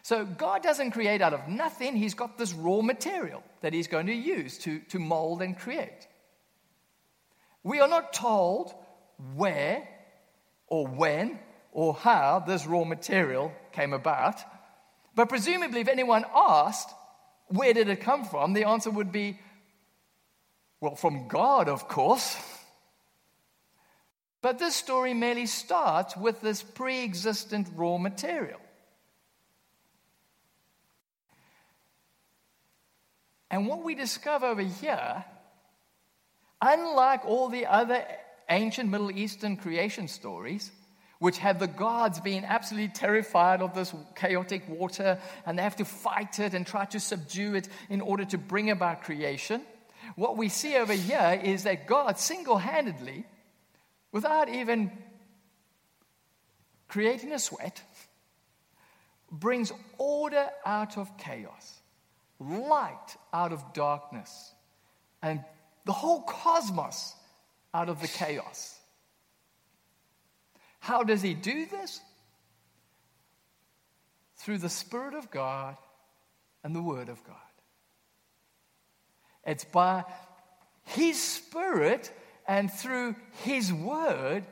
So 0.04 0.26
God 0.26 0.64
doesn't 0.64 0.92
create 0.92 1.22
out 1.22 1.34
of 1.34 1.48
nothing. 1.48 1.96
He's 1.96 2.14
got 2.14 2.38
this 2.38 2.54
raw 2.54 2.82
material 2.82 3.44
that 3.62 3.74
he's 3.74 3.88
going 3.88 4.08
to 4.08 4.14
use 4.14 4.58
to, 4.60 4.80
to 4.90 5.00
mold 5.00 5.42
and 5.42 5.58
create. 5.58 6.08
We 7.64 7.80
are 7.80 7.88
not 7.88 8.14
told 8.14 8.74
where 9.36 9.88
or 10.68 10.88
when 10.88 11.40
or 11.72 11.94
how 11.94 12.44
this 12.46 12.66
raw 12.66 12.84
material 12.84 13.52
came 13.72 13.94
about. 13.94 14.40
But 15.16 15.30
presumably, 15.30 15.82
if 15.82 15.88
anyone 15.88 16.26
asked, 16.34 16.90
where 17.48 17.74
did 17.74 17.90
it 17.90 18.02
come 18.02 18.26
from? 18.26 18.54
The 18.54 18.68
answer 18.68 18.90
would 18.90 19.12
be, 19.12 19.40
well, 20.80 20.96
from 20.96 21.28
God, 21.28 21.70
of 21.70 21.88
course. 21.88 22.36
But 24.42 24.58
this 24.58 24.76
story 24.76 25.14
merely 25.14 25.46
starts 25.46 26.18
with 26.18 26.42
this 26.42 26.64
pre 26.64 27.04
existent 27.04 27.68
raw 27.76 27.98
material. 27.98 28.61
And 33.52 33.68
what 33.68 33.84
we 33.84 33.94
discover 33.94 34.48
over 34.48 34.62
here, 34.62 35.26
unlike 36.62 37.26
all 37.26 37.50
the 37.50 37.68
other 37.68 38.04
ancient 38.50 38.90
Middle 38.90 39.12
Eastern 39.12 39.58
creation 39.58 40.08
stories, 40.08 40.72
which 41.20 41.38
have 41.38 41.60
the 41.60 41.68
gods 41.68 42.20
being 42.20 42.44
absolutely 42.44 42.88
terrified 42.88 43.62
of 43.62 43.76
this 43.76 43.94
chaotic 44.16 44.68
water 44.68 45.20
and 45.46 45.60
they 45.60 45.62
have 45.62 45.76
to 45.76 45.86
fight 45.86 46.40
it 46.40 46.56
and 46.56 46.66
try 46.66 46.86
to 46.86 47.00
subdue 47.00 47.54
it 47.54 47.70
in 47.90 48.02
order 48.02 48.26
to 48.26 48.40
bring 48.40 48.72
about 48.72 49.04
creation. 49.04 49.62
What 50.16 50.36
we 50.36 50.50
see 50.50 50.76
over 50.78 50.94
here 50.94 51.40
is 51.44 51.64
that 51.64 51.86
God 51.86 52.18
single 52.18 52.58
handedly, 52.58 53.26
without 54.12 54.50
even 54.50 54.92
creating 56.88 57.34
a 57.34 57.40
sweat, 57.40 57.84
brings 59.30 59.72
order 60.00 60.48
out 60.66 60.98
of 60.98 61.18
chaos, 61.18 61.81
light 62.42 63.16
out 63.34 63.52
of 63.52 63.74
darkness, 63.74 64.54
and 65.22 65.44
the 65.86 65.92
whole 65.92 66.24
cosmos 66.24 67.16
out 67.74 67.90
of 67.90 68.02
the 68.02 68.08
chaos. 68.08 68.78
How 70.80 71.04
does 71.04 71.22
he 71.22 71.34
do 71.34 71.66
this? 71.66 72.02
Through 74.38 74.58
the 74.58 74.70
Spirit 74.70 75.14
of 75.14 75.30
God 75.30 75.78
and 76.64 76.76
the 76.76 76.82
Word 76.82 77.10
of 77.10 77.24
God. 77.24 77.36
It's 79.46 79.64
by 79.64 80.04
His 80.84 81.22
Spirit 81.22 82.12
and 82.48 82.72
through 82.72 83.16
His 83.44 83.72
Word 83.72 84.44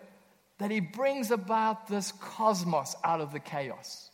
that 0.59 0.71
He 0.71 0.79
brings 0.79 1.31
about 1.31 1.87
this 1.87 2.11
cosmos 2.11 2.95
out 3.03 3.21
of 3.21 3.31
the 3.31 3.39
chaos. 3.39 4.08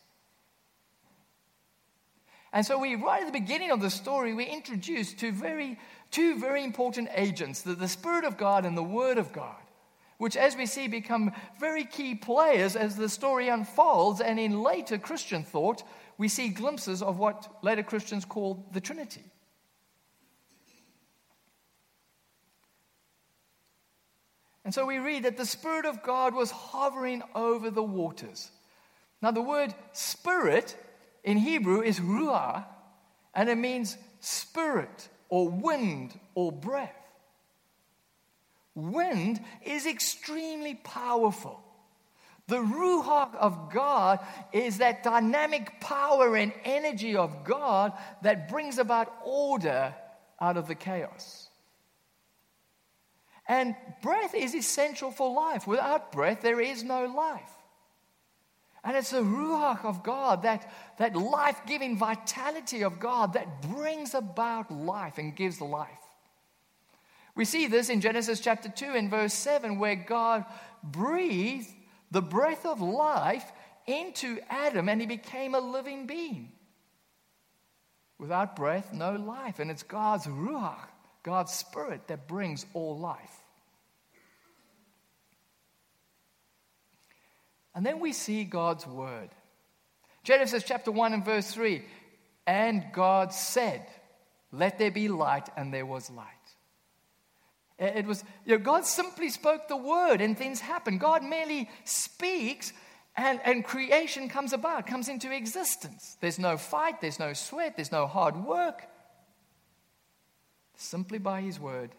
And 2.55 2.65
so 2.65 2.79
we, 2.79 2.95
right 2.95 3.19
at 3.21 3.25
the 3.25 3.37
beginning 3.37 3.71
of 3.71 3.81
the 3.81 3.89
story, 3.89 4.33
we 4.33 4.45
introduce 4.45 5.13
two 5.13 5.33
very, 5.33 5.77
two 6.09 6.39
very 6.39 6.63
important 6.63 7.09
agents, 7.13 7.61
the, 7.61 7.75
the 7.75 7.89
Spirit 7.89 8.23
of 8.23 8.37
God 8.37 8.65
and 8.65 8.77
the 8.77 8.81
Word 8.81 9.17
of 9.17 9.33
God, 9.33 9.57
which 10.19 10.37
as 10.37 10.55
we 10.55 10.65
see 10.65 10.87
become 10.87 11.33
very 11.59 11.83
key 11.83 12.15
players 12.15 12.77
as 12.77 12.95
the 12.95 13.09
story 13.09 13.49
unfolds. 13.49 14.21
And 14.21 14.39
in 14.39 14.63
later 14.63 14.97
Christian 14.97 15.43
thought, 15.43 15.83
we 16.17 16.29
see 16.29 16.47
glimpses 16.47 17.01
of 17.01 17.19
what 17.19 17.45
later 17.61 17.83
Christians 17.83 18.23
called 18.23 18.73
the 18.73 18.79
Trinity. 18.79 19.25
And 24.63 24.73
so 24.73 24.85
we 24.85 24.99
read 24.99 25.23
that 25.23 25.35
the 25.35 25.45
Spirit 25.45 25.85
of 25.85 26.03
God 26.03 26.33
was 26.33 26.51
hovering 26.51 27.21
over 27.35 27.69
the 27.69 27.83
waters. 27.83 28.49
Now, 29.21 29.31
the 29.31 29.41
word 29.41 29.73
spirit 29.91 30.77
in 31.25 31.37
Hebrew 31.37 31.81
is 31.81 31.99
ruah, 31.99 32.63
and 33.33 33.49
it 33.49 33.57
means 33.57 33.97
spirit 34.21 35.09
or 35.27 35.49
wind 35.49 36.17
or 36.35 36.51
breath. 36.51 36.95
Wind 38.75 39.41
is 39.65 39.87
extremely 39.87 40.75
powerful. 40.75 41.61
The 42.47 42.57
Ruach 42.57 43.33
of 43.35 43.73
God 43.73 44.19
is 44.53 44.77
that 44.77 45.01
dynamic 45.01 45.81
power 45.81 46.35
and 46.35 46.53
energy 46.63 47.15
of 47.15 47.43
God 47.43 47.93
that 48.21 48.47
brings 48.47 48.77
about 48.77 49.11
order 49.23 49.95
out 50.39 50.57
of 50.57 50.67
the 50.67 50.75
chaos. 50.75 51.49
And 53.47 53.75
breath 54.03 54.35
is 54.35 54.53
essential 54.53 55.09
for 55.09 55.33
life. 55.33 55.65
Without 55.65 56.11
breath, 56.11 56.41
there 56.41 56.61
is 56.61 56.83
no 56.83 57.05
life. 57.05 57.54
And 58.85 58.95
it's 58.95 59.09
the 59.09 59.21
Ruach 59.21 59.83
of 59.83 60.03
God, 60.03 60.43
that, 60.43 60.71
that 60.99 61.15
life 61.15 61.59
giving 61.65 61.97
vitality 61.97 62.83
of 62.83 62.99
God 62.99 63.33
that 63.33 63.63
brings 63.63 64.13
about 64.13 64.71
life 64.71 65.17
and 65.17 65.35
gives 65.35 65.59
life. 65.59 65.89
We 67.35 67.45
see 67.45 67.65
this 67.65 67.89
in 67.89 67.99
Genesis 67.99 68.39
chapter 68.39 68.69
2 68.69 68.85
and 68.85 69.09
verse 69.09 69.33
7, 69.33 69.79
where 69.79 69.95
God 69.95 70.45
breathed 70.83 71.67
the 72.11 72.21
breath 72.21 72.63
of 72.63 72.79
life 72.79 73.51
into 73.87 74.39
Adam 74.49 74.87
and 74.87 75.01
he 75.01 75.07
became 75.07 75.55
a 75.55 75.59
living 75.59 76.05
being. 76.05 76.51
Without 78.19 78.55
breath, 78.55 78.93
no 78.93 79.15
life. 79.15 79.59
And 79.59 79.71
it's 79.71 79.83
God's 79.83 80.27
Ruach, 80.27 80.87
God's 81.23 81.51
Spirit, 81.51 82.07
that 82.07 82.27
brings 82.27 82.67
all 82.73 82.97
life. 82.99 83.44
And 87.75 87.85
then 87.85 87.99
we 87.99 88.13
see 88.13 88.45
God's 88.45 88.87
word. 88.87 89.29
Genesis 90.23 90.63
chapter 90.65 90.91
1 90.91 91.13
and 91.13 91.25
verse 91.25 91.51
3 91.51 91.83
And 92.47 92.85
God 92.93 93.33
said, 93.33 93.85
Let 94.51 94.79
there 94.79 94.91
be 94.91 95.09
light, 95.09 95.49
and 95.55 95.73
there 95.73 95.85
was 95.85 96.09
light. 96.09 96.25
It 97.77 98.05
was, 98.05 98.23
you 98.45 98.57
know, 98.57 98.63
God 98.63 98.85
simply 98.85 99.29
spoke 99.29 99.67
the 99.67 99.75
word 99.75 100.21
and 100.21 100.37
things 100.37 100.61
happen. 100.61 100.97
God 100.97 101.23
merely 101.23 101.69
speaks 101.83 102.71
and, 103.17 103.39
and 103.43 103.65
creation 103.65 104.29
comes 104.29 104.53
about, 104.53 104.87
comes 104.87 105.09
into 105.09 105.29
existence. 105.31 106.17
There's 106.21 106.39
no 106.39 106.57
fight, 106.57 107.01
there's 107.01 107.19
no 107.19 107.33
sweat, 107.33 107.75
there's 107.75 107.91
no 107.91 108.07
hard 108.07 108.37
work. 108.37 108.83
Simply 110.75 111.17
by 111.17 111.41
His 111.41 111.59
word, 111.59 111.91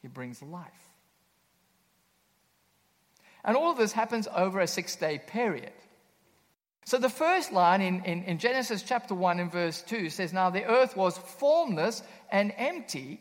He 0.00 0.08
brings 0.08 0.42
life. 0.42 0.91
And 3.44 3.56
all 3.56 3.70
of 3.70 3.78
this 3.78 3.92
happens 3.92 4.28
over 4.34 4.60
a 4.60 4.66
six 4.66 4.96
day 4.96 5.20
period. 5.26 5.72
So 6.84 6.98
the 6.98 7.08
first 7.08 7.52
line 7.52 7.80
in, 7.80 8.04
in, 8.04 8.24
in, 8.24 8.38
Genesis 8.38 8.82
chapter 8.82 9.14
1 9.14 9.38
and 9.38 9.52
verse 9.52 9.82
2 9.82 10.10
says, 10.10 10.32
Now 10.32 10.50
the 10.50 10.64
earth 10.64 10.96
was 10.96 11.16
formless 11.16 12.02
and 12.30 12.52
empty. 12.56 13.20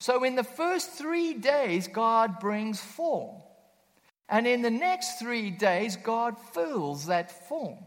So 0.00 0.24
in 0.24 0.36
the 0.36 0.44
first 0.44 0.92
three 0.92 1.34
days, 1.34 1.88
God 1.88 2.38
brings 2.38 2.80
form. 2.80 3.36
And 4.28 4.46
in 4.46 4.60
the 4.60 4.70
next 4.70 5.18
three 5.18 5.50
days, 5.50 5.96
God 5.96 6.36
fills 6.52 7.06
that 7.06 7.48
form. 7.48 7.78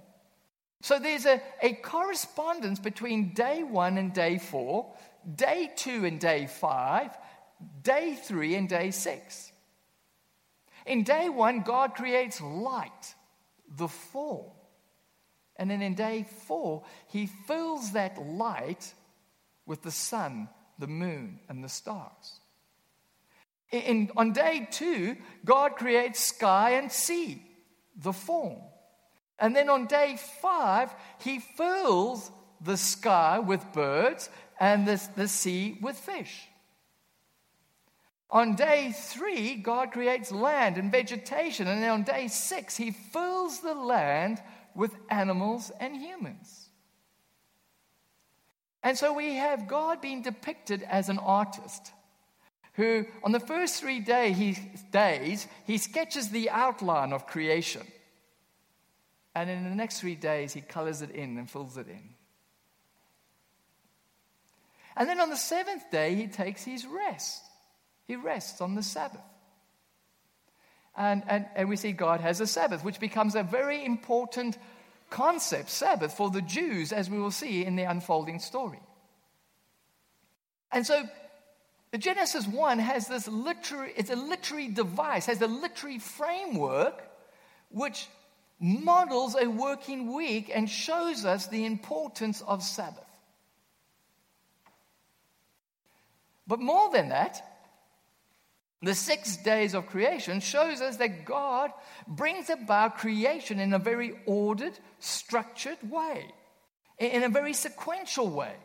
So 0.82 0.98
there's 0.98 1.28
a, 1.28 1.40
a 1.62 1.74
correspondence 1.74 2.80
between 2.80 3.34
day 3.34 3.62
one 3.62 4.00
and 4.00 4.12
day 4.12 4.40
four, 4.40 4.92
day 5.36 5.70
two 5.76 6.06
and 6.06 6.20
day 6.20 6.48
five, 6.48 7.12
day 7.84 8.18
three 8.20 8.56
and 8.56 8.68
day 8.68 8.90
six. 8.90 9.51
In 10.86 11.04
day 11.04 11.30
one, 11.30 11.62
God 11.62 11.96
creates 11.96 12.42
light, 12.42 13.16
the 13.78 13.88
form. 13.88 14.52
And 15.58 15.70
then 15.70 15.82
in 15.82 15.96
day 15.96 16.26
four, 16.48 16.84
he 17.08 17.28
fills 17.48 17.92
that 17.92 18.22
light 18.22 18.94
with 19.66 19.84
the 19.84 19.92
sun, 19.92 20.50
the 20.80 20.88
moon, 20.88 21.40
and 21.50 21.64
the 21.64 21.70
stars. 21.70 22.40
In, 23.72 24.12
on 24.18 24.34
day 24.34 24.68
two, 24.70 25.16
God 25.46 25.76
creates 25.76 26.20
sky 26.20 26.72
and 26.72 26.92
sea, 26.92 27.42
the 27.96 28.12
form. 28.12 28.60
And 29.40 29.56
then 29.56 29.70
on 29.70 29.88
day 29.88 30.18
five, 30.42 30.94
he 31.20 31.40
fills 31.40 32.32
the 32.60 32.78
sky 32.78 33.40
with 33.40 33.72
birds 33.72 34.30
and 34.60 34.88
the, 34.88 35.02
the 35.16 35.28
sea 35.28 35.78
with 35.82 35.98
fish. 35.98 36.48
On 38.32 38.56
day 38.56 38.94
three, 38.96 39.56
God 39.56 39.92
creates 39.92 40.32
land 40.32 40.78
and 40.78 40.92
vegetation. 40.92 41.68
And 41.68 41.84
then 41.84 41.90
on 41.90 42.04
day 42.04 42.28
six, 42.28 42.78
He 42.78 42.92
fills 42.92 43.60
the 43.60 43.74
land 43.74 44.42
with 44.74 44.96
animals 45.10 45.72
and 45.80 45.96
humans. 45.96 46.70
And 48.84 48.98
so 48.98 49.14
we 49.14 49.36
have 49.36 49.68
God 49.68 50.02
being 50.02 50.22
depicted 50.22 50.82
as 50.84 51.10
an 51.10 51.20
artist 51.20 51.92
who, 52.74 53.06
on 53.24 53.32
the 53.32 53.40
first 53.40 53.80
three 53.80 54.00
day, 54.00 54.32
he, 54.32 54.58
days, 54.92 55.46
he 55.66 55.78
sketches 55.78 56.30
the 56.30 56.50
outline 56.50 57.14
of 57.14 57.28
creation. 57.28 57.86
And 59.36 59.50
in 59.50 59.66
the 59.66 59.76
next 59.76 60.00
three 60.00 60.16
days, 60.16 60.54
he 60.54 60.62
colors 60.62 61.02
it 61.02 61.12
in 61.12 61.38
and 61.38 61.50
fills 61.50 61.78
it 61.78 61.88
in. 61.88 62.16
And 64.96 65.08
then 65.08 65.20
on 65.20 65.30
the 65.30 65.38
seventh 65.38 65.90
day, 65.92 66.16
he 66.16 66.28
takes 66.28 66.64
his 66.64 66.86
rest. 66.86 67.44
He 68.12 68.18
rests 68.18 68.60
on 68.60 68.76
the 68.76 68.84
Sabbath. 68.84 69.24
And, 70.98 71.24
and, 71.30 71.46
and 71.56 71.70
we 71.70 71.78
see 71.78 71.94
God 71.94 72.20
has 72.20 72.42
a 72.42 72.46
Sabbath, 72.46 72.84
which 72.84 73.00
becomes 73.00 73.36
a 73.36 73.42
very 73.42 73.86
important 73.86 74.58
concept, 75.10 75.70
Sabbath, 75.70 76.12
for 76.12 76.30
the 76.30 76.42
Jews, 76.42 76.92
as 76.92 77.10
we 77.10 77.18
will 77.18 77.32
see 77.32 77.64
in 77.64 77.78
the 77.78 77.84
unfolding 77.84 78.40
story. 78.40 78.82
And 80.74 80.86
so 80.86 81.04
the 81.92 81.98
Genesis 81.98 82.46
1 82.46 82.80
has 82.80 83.08
this 83.08 83.30
literary, 83.30 83.94
it's 83.96 84.10
a 84.10 84.18
literary 84.18 84.68
device, 84.68 85.28
has 85.28 85.42
a 85.42 85.48
literary 85.48 86.00
framework 86.00 87.02
which 87.70 88.10
models 88.60 89.38
a 89.40 89.50
working 89.50 90.14
week 90.14 90.52
and 90.54 90.70
shows 90.70 91.24
us 91.24 91.48
the 91.48 91.64
importance 91.64 92.42
of 92.42 92.62
Sabbath. 92.62 93.06
But 96.46 96.60
more 96.60 96.92
than 96.92 97.08
that, 97.08 97.48
the 98.82 98.96
six 98.96 99.38
days 99.38 99.76
of 99.76 99.86
creation 99.88 100.40
shows 100.40 100.82
us 100.82 100.98
that 100.98 101.26
God 101.26 101.72
brings 102.08 102.50
about 102.50 102.98
creation 102.98 103.60
in 103.60 103.74
a 103.74 103.80
very 103.80 104.20
ordered, 104.26 104.78
structured 105.00 105.78
way, 105.90 106.26
in 106.98 107.24
a 107.24 107.30
very 107.30 107.54
sequential 107.54 108.30
way. 108.30 108.56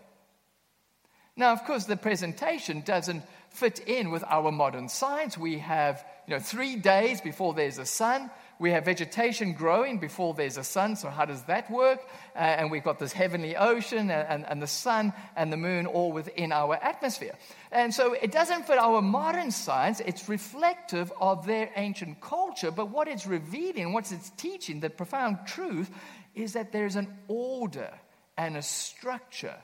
Now, 1.37 1.53
of 1.53 1.65
course, 1.65 1.85
the 1.85 1.99
presentation 1.99 2.81
doesn't 2.81 3.23
fit 3.51 3.81
in 3.81 4.11
with 4.11 4.25
our 4.25 4.51
modern 4.51 4.89
science. 4.89 5.37
We 5.37 5.59
have 5.59 6.03
you 6.27 6.35
know, 6.35 6.41
three 6.41 6.77
days 6.77 7.21
before 7.21 7.53
there's 7.53 7.79
a 7.79 7.85
sun. 7.85 8.31
We 8.59 8.71
have 8.71 8.87
vegetation 8.87 9.53
growing 9.53 9.99
before 9.99 10.33
there's 10.33 10.57
a 10.57 10.65
sun. 10.65 10.97
So, 10.97 11.11
how 11.11 11.27
does 11.27 11.43
that 11.43 11.71
work? 11.71 12.01
Uh, 12.35 12.39
and 12.39 12.71
we've 12.71 12.83
got 12.83 12.99
this 12.99 13.13
heavenly 13.13 13.55
ocean 13.55 14.11
and, 14.11 14.29
and, 14.29 14.47
and 14.47 14.63
the 14.63 14.67
sun 14.67 15.13
and 15.37 15.53
the 15.53 15.59
moon 15.59 15.87
all 15.87 16.11
within 16.11 16.53
our 16.53 16.77
atmosphere. 16.77 17.35
And 17.71 17.93
so, 17.93 18.15
it 18.15 18.33
doesn't 18.33 18.67
fit 18.67 18.79
our 18.79 19.03
modern 19.03 19.51
science. 19.51 20.01
It's 20.01 20.29
reflective 20.29 21.13
of 21.21 21.47
their 21.47 21.71
ancient 21.77 22.21
culture. 22.23 22.71
But 22.71 22.91
what 22.91 23.09
it's 23.09 23.27
revealing, 23.27 23.93
what 23.93 24.11
it's 24.11 24.31
teaching, 24.31 24.81
the 24.81 24.89
profound 24.89 25.47
truth, 25.47 25.91
is 26.35 26.55
that 26.55 26.73
there's 26.73 26.97
an 26.97 27.15
order 27.29 27.91
and 28.39 28.57
a 28.57 28.63
structure 28.63 29.57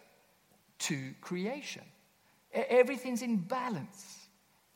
to 0.80 1.14
creation. 1.20 1.82
Everything's 2.52 3.22
in 3.22 3.36
balance. 3.38 4.18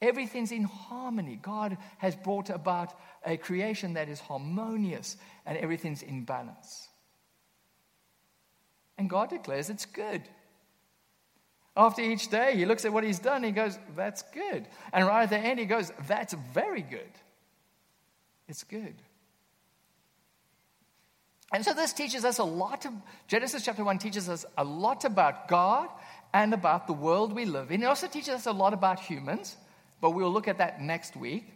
Everything's 0.00 0.52
in 0.52 0.64
harmony. 0.64 1.38
God 1.40 1.78
has 1.98 2.14
brought 2.14 2.50
about 2.50 2.92
a 3.26 3.36
creation 3.36 3.94
that 3.94 4.08
is 4.08 4.20
harmonious 4.20 5.16
and 5.44 5.58
everything's 5.58 6.02
in 6.02 6.24
balance. 6.24 6.88
And 8.96 9.10
God 9.10 9.28
declares 9.30 9.68
it's 9.68 9.84
good. 9.84 10.22
After 11.76 12.00
each 12.00 12.28
day, 12.28 12.56
he 12.56 12.64
looks 12.64 12.86
at 12.86 12.92
what 12.92 13.04
he's 13.04 13.18
done, 13.18 13.42
he 13.42 13.50
goes, 13.50 13.78
That's 13.94 14.22
good. 14.32 14.66
And 14.92 15.06
right 15.06 15.24
at 15.24 15.30
the 15.30 15.38
end, 15.38 15.58
he 15.58 15.66
goes, 15.66 15.92
That's 16.06 16.32
very 16.54 16.80
good. 16.80 17.10
It's 18.48 18.64
good. 18.64 18.94
And 21.52 21.64
so 21.64 21.74
this 21.74 21.92
teaches 21.92 22.24
us 22.24 22.38
a 22.38 22.44
lot 22.44 22.86
of, 22.86 22.92
Genesis 23.28 23.64
chapter 23.64 23.84
1 23.84 23.98
teaches 23.98 24.28
us 24.28 24.44
a 24.56 24.64
lot 24.64 25.04
about 25.04 25.48
God 25.48 25.88
and 26.32 26.52
about 26.52 26.86
the 26.86 26.92
world 26.92 27.32
we 27.32 27.44
live 27.44 27.70
in. 27.70 27.82
It 27.82 27.86
also 27.86 28.08
teaches 28.08 28.30
us 28.30 28.46
a 28.46 28.52
lot 28.52 28.72
about 28.72 28.98
humans, 28.98 29.56
but 30.00 30.10
we'll 30.10 30.32
look 30.32 30.48
at 30.48 30.58
that 30.58 30.80
next 30.80 31.16
week. 31.16 31.55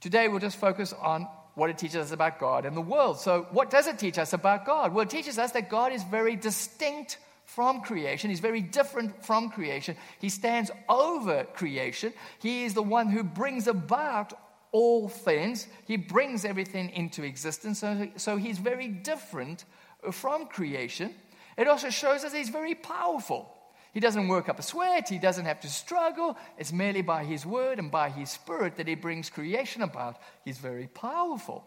Today 0.00 0.28
we'll 0.28 0.40
just 0.40 0.58
focus 0.58 0.92
on 0.92 1.26
what 1.54 1.70
it 1.70 1.78
teaches 1.78 1.96
us 1.96 2.12
about 2.12 2.38
God 2.38 2.66
and 2.66 2.76
the 2.76 2.82
world. 2.82 3.18
So, 3.18 3.46
what 3.50 3.70
does 3.70 3.86
it 3.86 3.98
teach 3.98 4.18
us 4.18 4.32
about 4.32 4.66
God? 4.66 4.92
Well, 4.92 5.04
it 5.04 5.10
teaches 5.10 5.38
us 5.38 5.52
that 5.52 5.70
God 5.70 5.92
is 5.92 6.04
very 6.04 6.36
distinct 6.36 7.18
from 7.46 7.80
creation. 7.80 8.28
He's 8.28 8.40
very 8.40 8.60
different 8.60 9.24
from 9.24 9.50
creation. 9.50 9.96
He 10.20 10.28
stands 10.28 10.70
over 10.88 11.44
creation. 11.44 12.12
He 12.40 12.64
is 12.64 12.74
the 12.74 12.82
one 12.82 13.08
who 13.08 13.22
brings 13.22 13.66
about 13.68 14.34
all 14.72 15.08
things. 15.08 15.66
He 15.86 15.96
brings 15.96 16.44
everything 16.44 16.90
into 16.90 17.22
existence. 17.22 17.78
So, 17.78 18.10
so 18.16 18.36
he's 18.36 18.58
very 18.58 18.88
different 18.88 19.64
from 20.12 20.46
creation. 20.46 21.14
It 21.56 21.68
also 21.68 21.88
shows 21.88 22.24
us 22.24 22.34
he's 22.34 22.50
very 22.50 22.74
powerful. 22.74 23.55
He 23.96 24.00
doesn't 24.00 24.28
work 24.28 24.50
up 24.50 24.58
a 24.58 24.62
sweat, 24.62 25.08
he 25.08 25.16
doesn't 25.16 25.46
have 25.46 25.60
to 25.60 25.70
struggle. 25.70 26.36
It's 26.58 26.70
merely 26.70 27.00
by 27.00 27.24
his 27.24 27.46
word 27.46 27.78
and 27.78 27.90
by 27.90 28.10
his 28.10 28.28
spirit 28.28 28.76
that 28.76 28.86
he 28.86 28.94
brings 28.94 29.30
creation 29.30 29.80
about. 29.80 30.18
He's 30.44 30.58
very 30.58 30.86
powerful, 30.86 31.64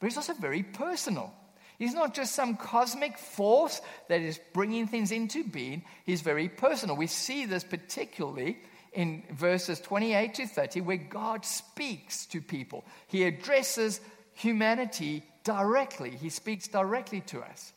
but 0.00 0.08
he's 0.08 0.16
also 0.16 0.32
very 0.32 0.64
personal. 0.64 1.32
He's 1.78 1.94
not 1.94 2.12
just 2.12 2.34
some 2.34 2.56
cosmic 2.56 3.16
force 3.16 3.80
that 4.08 4.20
is 4.20 4.40
bringing 4.52 4.88
things 4.88 5.12
into 5.12 5.44
being, 5.44 5.84
he's 6.04 6.22
very 6.22 6.48
personal. 6.48 6.96
We 6.96 7.06
see 7.06 7.46
this 7.46 7.62
particularly 7.62 8.58
in 8.92 9.22
verses 9.30 9.78
28 9.78 10.34
to 10.34 10.46
30, 10.48 10.80
where 10.80 10.96
God 10.96 11.44
speaks 11.44 12.26
to 12.26 12.40
people. 12.40 12.84
He 13.06 13.22
addresses 13.22 14.00
humanity 14.32 15.22
directly, 15.44 16.10
He 16.10 16.30
speaks 16.30 16.66
directly 16.66 17.20
to 17.28 17.42
us. 17.42 17.72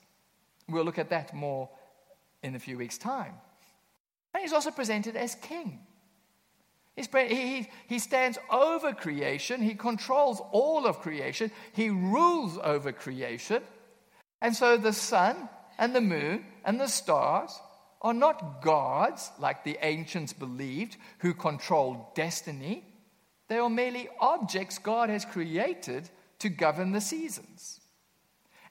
We'll 0.67 0.83
look 0.83 0.97
at 0.97 1.11
that 1.11 1.35
more 1.35 1.69
in 2.41 2.55
a 2.55 2.59
few 2.59 2.79
weeks' 2.79 2.97
time. 2.97 3.33
And 4.33 4.41
He's 4.41 4.53
also 4.53 4.71
presented 4.71 5.15
as 5.15 5.35
King. 5.35 5.79
He, 6.95 7.69
he 7.87 7.99
stands 7.99 8.37
over 8.51 8.93
creation. 8.93 9.61
He 9.61 9.73
controls 9.73 10.41
all 10.51 10.85
of 10.85 10.99
creation. 10.99 11.51
He 11.73 11.89
rules 11.89 12.59
over 12.59 12.91
creation. 12.91 13.63
And 14.41 14.55
so 14.55 14.77
the 14.77 14.93
sun 14.93 15.49
and 15.79 15.95
the 15.95 16.01
moon 16.01 16.45
and 16.63 16.79
the 16.79 16.87
stars 16.87 17.59
are 18.01 18.13
not 18.13 18.61
gods, 18.61 19.31
like 19.39 19.63
the 19.63 19.77
ancients 19.81 20.33
believed, 20.33 20.97
who 21.19 21.33
control 21.33 22.11
destiny. 22.15 22.83
They 23.47 23.57
are 23.57 23.69
merely 23.69 24.09
objects 24.19 24.77
God 24.77 25.09
has 25.09 25.25
created 25.25 26.09
to 26.39 26.49
govern 26.49 26.91
the 26.91 27.01
seasons. 27.01 27.79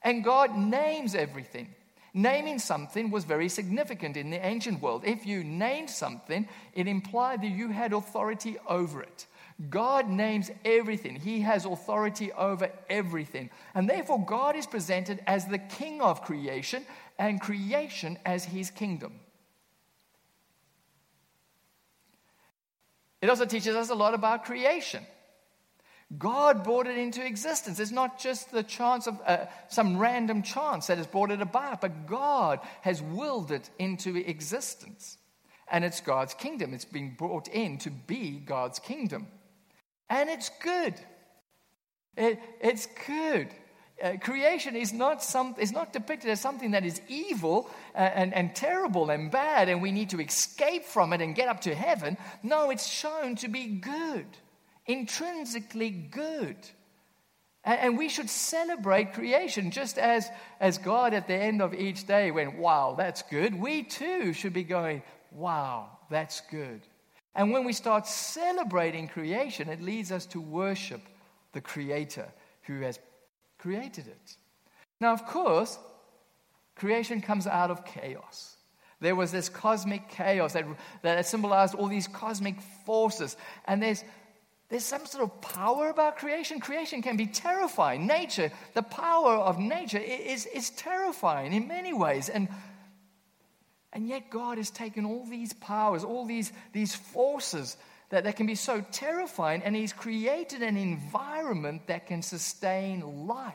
And 0.03 0.23
God 0.23 0.57
names 0.57 1.15
everything. 1.15 1.75
Naming 2.15 2.59
something 2.59 3.11
was 3.11 3.25
very 3.25 3.49
significant 3.49 4.17
in 4.17 4.31
the 4.31 4.45
ancient 4.45 4.83
world. 4.83 5.03
If 5.07 5.25
you 5.25 5.43
named 5.43 5.89
something, 5.89 6.47
it 6.75 6.87
implied 6.87 7.41
that 7.43 7.49
you 7.49 7.69
had 7.69 7.95
authority 7.95 8.59
over 8.69 9.03
it. 9.03 9.27
God 9.71 10.09
names 10.09 10.51
everything. 10.65 11.17
He 11.17 11.41
has 11.41 11.65
authority 11.65 12.33
over 12.33 12.71
everything. 12.91 13.49
And 13.75 13.89
therefore, 13.89 14.25
God 14.25 14.57
is 14.57 14.67
presented 14.67 15.23
as 15.27 15.47
the 15.47 15.59
king 15.59 16.03
of 16.03 16.23
creation 16.23 16.85
and 17.19 17.41
creation 17.41 18.19
as 18.27 18.45
his 18.45 18.71
kingdom. 18.71 19.21
It 23.23 23.31
also 23.31 23.47
teaches 23.47 23.77
us 23.77 23.89
a 23.89 23.95
lot 23.95 24.15
about 24.15 24.45
creation. 24.45 25.07
God 26.19 26.65
brought 26.65 26.87
it 26.87 26.99
into 26.99 27.25
existence. 27.25 27.81
It's 27.81 27.91
not 27.91 28.19
just 28.19 28.51
the 28.53 28.63
chance 28.63 29.07
of 29.07 29.19
uh, 29.27 29.47
some 29.69 29.99
random 29.99 30.43
chance 30.43 30.89
that 30.89 30.99
has 30.99 31.07
brought 31.07 31.31
it 31.31 31.41
about, 31.41 31.81
but 31.81 32.07
God 32.07 32.61
has 32.83 33.01
willed 33.01 33.51
it 33.51 33.71
into 33.79 34.17
existence. 34.17 35.19
And 35.71 35.85
it's 35.85 36.01
God's 36.01 36.35
kingdom. 36.35 36.75
It's 36.75 36.85
being 36.85 37.15
brought 37.17 37.49
in 37.49 37.79
to 37.79 37.91
be 37.91 38.33
God's 38.33 38.79
kingdom. 38.79 39.27
And 40.11 40.29
it's 40.29 40.51
good. 40.63 40.95
It, 42.17 42.39
it's 42.61 42.87
good 43.07 43.49
uh, 44.03 44.17
creation 44.21 44.75
is 44.75 44.93
not, 44.93 45.23
some, 45.23 45.55
is 45.59 45.73
not 45.73 45.93
depicted 45.93 46.29
as 46.31 46.41
something 46.41 46.73
that 46.73 46.85
is 46.85 47.01
evil 47.09 47.71
and, 47.95 48.05
uh, 48.05 48.17
and, 48.17 48.35
and 48.35 48.57
terrible 48.57 49.11
and 49.11 49.31
bad, 49.31 49.69
and 49.69 49.81
we 49.81 49.93
need 49.93 50.11
to 50.11 50.21
escape 50.21 50.85
from 50.85 51.13
it 51.13 51.21
and 51.21 51.35
get 51.35 51.49
up 51.49 51.61
to 51.61 51.75
heaven. 51.75 52.17
No, 52.43 52.71
it's 52.71 52.87
shown 52.87 53.37
to 53.37 53.49
be 53.49 53.67
good, 53.67 54.27
intrinsically 54.87 55.91
good. 55.91 56.57
And, 57.65 57.97
we 57.97 58.09
should 58.09 58.29
celebrate 58.29 59.13
creation 59.13 59.71
just 59.71 59.97
as, 59.97 60.29
as 60.59 60.79
God 60.79 61.15
at 61.15 61.29
the 61.29 61.35
end 61.35 61.63
of 61.63 61.75
each 61.75 62.07
day 62.07 62.33
went, 62.33 62.59
Wow, 62.59 62.97
that's 62.99 63.23
good. 63.23 63.55
We 63.55 63.85
too 63.85 64.33
should 64.33 64.53
be 64.53 64.65
going, 64.65 65.03
Wow, 65.31 65.99
that's 66.11 66.41
good. 66.51 66.81
And 67.35 67.53
when 67.53 67.65
we 67.65 67.73
start 67.73 68.07
celebrating 68.07 69.09
creation, 69.09 69.69
it 69.69 69.81
leads 69.81 70.11
us 70.11 70.27
to 70.27 70.41
worship 70.41 71.03
the 71.53 71.61
Creator 71.61 72.27
who 72.63 72.81
has 72.81 72.99
created 73.59 74.09
it. 74.09 74.37
Now, 75.01 75.13
of 75.13 75.27
course, 75.27 75.79
creation 76.75 77.21
comes 77.21 77.47
out 77.47 77.71
of 77.71 77.85
chaos. 77.85 78.57
There 79.01 79.17
was 79.17 79.33
this 79.33 79.49
cosmic 79.49 80.09
chaos 80.09 80.53
that, 80.53 80.65
that 81.03 81.27
symbolized 81.27 81.75
all 81.75 81.89
these 81.89 82.07
cosmic 82.07 82.61
forces. 82.87 83.37
And 83.67 83.83
there's, 83.83 84.05
there's 84.73 84.85
some 84.87 85.05
sort 85.05 85.23
of 85.23 85.43
power 85.43 85.91
about 85.91 86.17
creation. 86.17 86.59
Creation 86.59 87.03
can 87.03 87.19
be 87.19 87.27
terrifying. 87.27 88.07
Nature, 88.07 88.51
the 88.73 88.83
power 88.83 89.35
of 89.35 89.59
nature 89.59 89.99
is, 89.99 90.47
is 90.47 90.71
terrifying 90.71 91.53
in 91.53 91.69
many 91.69 91.93
ways. 91.93 92.31
And, 92.31 92.49
and 93.93 94.09
yet, 94.09 94.31
God 94.31 94.57
has 94.57 94.71
taken 94.71 95.05
all 95.05 95.27
these 95.27 95.53
powers, 95.53 96.05
all 96.05 96.25
these, 96.25 96.51
these 96.73 96.95
forces 96.95 97.77
that, 98.09 98.25
that 98.25 98.37
can 98.37 98.47
be 98.47 98.55
so 98.55 98.83
terrifying, 98.93 99.63
and 99.63 99.77
He's 99.77 99.93
created 99.93 100.63
an 100.63 100.79
environment 100.79 101.89
that 101.89 102.07
can 102.07 102.23
sustain 102.23 103.27
life. 103.27 103.53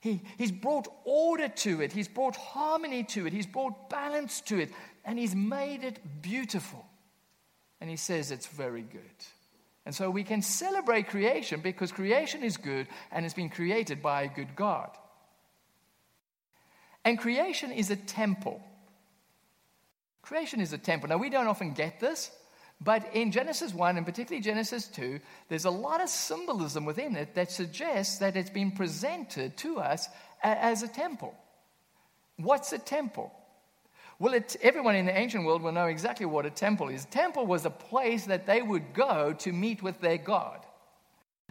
He, 0.00 0.22
he's 0.38 0.50
brought 0.50 0.88
order 1.04 1.46
to 1.48 1.82
it, 1.82 1.92
He's 1.92 2.08
brought 2.08 2.34
harmony 2.34 3.04
to 3.04 3.28
it, 3.28 3.32
He's 3.32 3.46
brought 3.46 3.88
balance 3.88 4.40
to 4.42 4.58
it, 4.58 4.70
and 5.04 5.20
He's 5.20 5.36
made 5.36 5.84
it 5.84 6.00
beautiful. 6.20 6.84
And 7.80 7.88
He 7.88 7.96
says 7.96 8.32
it's 8.32 8.48
very 8.48 8.82
good. 8.82 9.00
And 9.90 9.94
so 9.96 10.08
we 10.08 10.22
can 10.22 10.40
celebrate 10.40 11.08
creation 11.08 11.62
because 11.62 11.90
creation 11.90 12.44
is 12.44 12.56
good 12.56 12.86
and 13.10 13.24
it's 13.24 13.34
been 13.34 13.48
created 13.48 14.00
by 14.00 14.22
a 14.22 14.28
good 14.28 14.54
God. 14.54 14.88
And 17.04 17.18
creation 17.18 17.72
is 17.72 17.90
a 17.90 17.96
temple. 17.96 18.62
Creation 20.22 20.60
is 20.60 20.72
a 20.72 20.78
temple. 20.78 21.08
Now, 21.08 21.16
we 21.16 21.28
don't 21.28 21.48
often 21.48 21.72
get 21.72 21.98
this, 21.98 22.30
but 22.80 23.16
in 23.16 23.32
Genesis 23.32 23.74
1 23.74 23.96
and 23.96 24.06
particularly 24.06 24.40
Genesis 24.40 24.86
2, 24.86 25.18
there's 25.48 25.64
a 25.64 25.72
lot 25.72 26.00
of 26.00 26.08
symbolism 26.08 26.84
within 26.84 27.16
it 27.16 27.34
that 27.34 27.50
suggests 27.50 28.18
that 28.18 28.36
it's 28.36 28.48
been 28.48 28.70
presented 28.70 29.56
to 29.56 29.80
us 29.80 30.06
as 30.40 30.84
a 30.84 30.88
temple. 30.88 31.34
What's 32.36 32.72
a 32.72 32.78
temple? 32.78 33.32
Well, 34.20 34.34
it, 34.34 34.54
everyone 34.60 34.96
in 34.96 35.06
the 35.06 35.16
ancient 35.16 35.46
world 35.46 35.62
will 35.62 35.72
know 35.72 35.86
exactly 35.86 36.26
what 36.26 36.44
a 36.44 36.50
temple 36.50 36.90
is. 36.90 37.06
Temple 37.06 37.46
was 37.46 37.64
a 37.64 37.70
place 37.70 38.26
that 38.26 38.46
they 38.46 38.60
would 38.60 38.92
go 38.92 39.32
to 39.38 39.50
meet 39.50 39.82
with 39.82 39.98
their 40.02 40.18
God. 40.18 40.58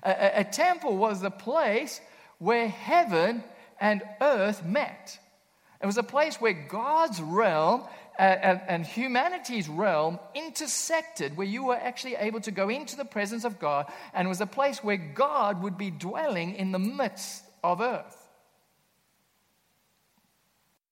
A, 0.03 0.11
a, 0.11 0.41
a 0.41 0.43
temple 0.43 0.95
was 0.95 1.23
a 1.23 1.31
place 1.31 1.99
where 2.37 2.67
heaven 2.67 3.43
and 3.81 4.03
earth 4.21 4.63
met. 4.63 5.17
It 5.81 5.87
was 5.87 5.97
a 5.97 6.03
place 6.03 6.39
where 6.39 6.53
God's 6.53 7.19
realm 7.19 7.85
uh, 8.19 8.21
and, 8.21 8.61
and 8.67 8.85
humanity's 8.85 9.67
realm 9.67 10.19
intersected, 10.35 11.35
where 11.35 11.47
you 11.47 11.63
were 11.63 11.75
actually 11.75 12.17
able 12.17 12.41
to 12.41 12.51
go 12.51 12.69
into 12.69 12.95
the 12.95 13.05
presence 13.05 13.45
of 13.45 13.57
God, 13.57 13.91
and 14.13 14.29
was 14.29 14.41
a 14.41 14.45
place 14.45 14.83
where 14.83 14.97
God 14.97 15.63
would 15.63 15.77
be 15.77 15.89
dwelling 15.89 16.53
in 16.53 16.71
the 16.71 16.79
midst 16.79 17.45
of 17.63 17.81
earth. 17.81 18.18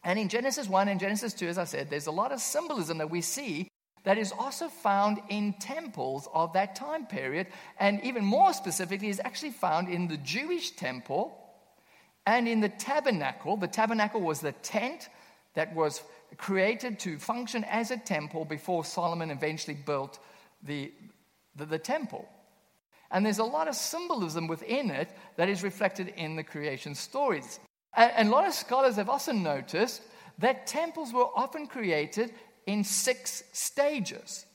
And 0.07 0.17
in 0.17 0.29
Genesis 0.29 0.69
1 0.69 0.87
and 0.87 1.01
Genesis 1.01 1.33
2, 1.33 1.49
as 1.49 1.57
I 1.57 1.65
said, 1.65 1.89
there's 1.89 2.07
a 2.07 2.11
lot 2.11 2.31
of 2.31 2.39
symbolism 2.39 2.99
that 2.99 3.09
we 3.09 3.19
see 3.19 3.67
that 4.05 4.17
is 4.17 4.31
also 4.31 4.69
found 4.69 5.19
in 5.27 5.51
temples 5.59 6.29
of 6.33 6.53
that 6.53 6.77
time 6.77 7.05
period. 7.05 7.47
And 7.77 8.01
even 8.05 8.23
more 8.23 8.53
specifically, 8.53 9.09
is 9.09 9.19
actually 9.25 9.51
found 9.51 9.89
in 9.89 10.07
the 10.07 10.15
Jewish 10.15 10.71
temple 10.71 11.37
and 12.25 12.47
in 12.47 12.61
the 12.61 12.69
tabernacle. 12.69 13.57
The 13.57 13.67
tabernacle 13.67 14.21
was 14.21 14.39
the 14.39 14.53
tent 14.53 15.09
that 15.55 15.75
was 15.75 16.01
created 16.37 16.99
to 16.99 17.19
function 17.19 17.65
as 17.65 17.91
a 17.91 17.97
temple 17.97 18.45
before 18.45 18.85
Solomon 18.85 19.29
eventually 19.29 19.75
built 19.75 20.19
the, 20.63 20.93
the, 21.57 21.65
the 21.65 21.79
temple. 21.79 22.29
And 23.11 23.25
there's 23.25 23.39
a 23.39 23.43
lot 23.43 23.67
of 23.67 23.75
symbolism 23.75 24.47
within 24.47 24.89
it 24.89 25.09
that 25.35 25.49
is 25.49 25.63
reflected 25.63 26.13
in 26.15 26.37
the 26.37 26.43
creation 26.43 26.95
stories. 26.95 27.59
And, 27.97 28.29
a 28.29 28.31
lot 28.31 28.47
of 28.47 28.53
scholars 28.53 28.95
have 28.95 29.09
also 29.09 29.33
noticed 29.33 30.01
that 30.37 30.67
temples 30.67 31.11
were 31.11 31.27
often 31.35 31.67
created 31.67 32.31
in 32.67 32.83
six 32.83 33.43
stages, 33.53 34.45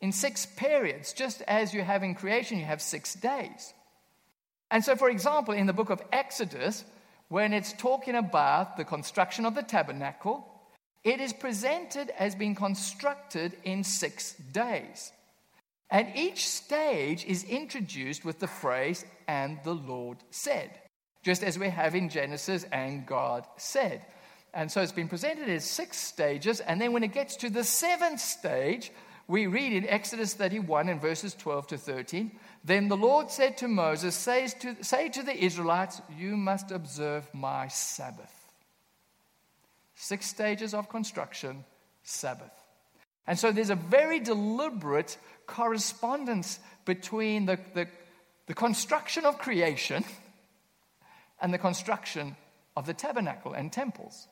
in 0.00 0.10
six 0.12 0.46
periods, 0.46 1.12
just 1.12 1.42
as 1.42 1.74
you 1.74 1.82
have 1.82 2.02
in 2.02 2.14
creation, 2.14 2.58
you 2.58 2.64
have 2.64 2.80
six 2.80 3.14
days. 3.14 3.74
And 4.70 4.82
so, 4.82 4.96
for 4.96 5.10
example, 5.10 5.52
in 5.52 5.66
the 5.66 5.72
book 5.72 5.90
of 5.90 6.02
Exodus, 6.10 6.84
when 7.28 7.52
it's 7.52 7.74
talking 7.74 8.14
about 8.14 8.76
the 8.76 8.84
construction 8.84 9.44
of 9.44 9.54
the 9.54 9.62
tabernacle, 9.62 10.48
it 11.04 11.20
is 11.20 11.34
presented 11.34 12.10
as 12.18 12.34
being 12.34 12.54
constructed 12.54 13.56
in 13.64 13.84
six 13.84 14.32
days. 14.52 15.12
And 15.90 16.08
each 16.16 16.48
stage 16.48 17.26
is 17.26 17.44
introduced 17.44 18.24
with 18.24 18.38
the 18.38 18.46
phrase, 18.46 19.04
and 19.28 19.58
the 19.64 19.74
Lord 19.74 20.18
said, 20.30 20.70
just 21.24 21.42
as 21.42 21.58
we 21.58 21.70
have 21.70 21.94
in 21.94 22.10
Genesis, 22.10 22.64
and 22.70 23.06
God 23.06 23.46
said. 23.56 24.04
And 24.52 24.70
so 24.70 24.82
it's 24.82 24.92
been 24.92 25.08
presented 25.08 25.48
as 25.48 25.64
six 25.64 25.96
stages. 25.96 26.60
And 26.60 26.80
then 26.80 26.92
when 26.92 27.02
it 27.02 27.12
gets 27.12 27.34
to 27.36 27.50
the 27.50 27.64
seventh 27.64 28.20
stage, 28.20 28.92
we 29.26 29.46
read 29.46 29.72
in 29.72 29.88
Exodus 29.88 30.34
31 30.34 30.90
and 30.90 31.00
verses 31.00 31.34
12 31.34 31.68
to 31.68 31.78
13 31.78 32.30
Then 32.62 32.88
the 32.88 32.96
Lord 32.96 33.30
said 33.30 33.56
to 33.58 33.68
Moses, 33.68 34.14
Say 34.14 34.48
to, 34.60 34.76
say 34.84 35.08
to 35.08 35.22
the 35.22 35.36
Israelites, 35.36 36.00
You 36.16 36.36
must 36.36 36.70
observe 36.70 37.28
my 37.34 37.68
Sabbath. 37.68 38.32
Six 39.96 40.26
stages 40.26 40.74
of 40.74 40.90
construction, 40.90 41.64
Sabbath. 42.02 42.52
And 43.26 43.38
so 43.38 43.50
there's 43.50 43.70
a 43.70 43.76
very 43.76 44.20
deliberate 44.20 45.16
correspondence 45.46 46.60
between 46.84 47.46
the, 47.46 47.58
the, 47.72 47.88
the 48.46 48.54
construction 48.54 49.24
of 49.24 49.38
creation 49.38 50.04
and 51.44 51.52
the 51.52 51.58
construction 51.58 52.34
of 52.74 52.86
the 52.86 52.94
tabernacle 52.94 53.52
and 53.52 53.70
temples. 53.70 54.28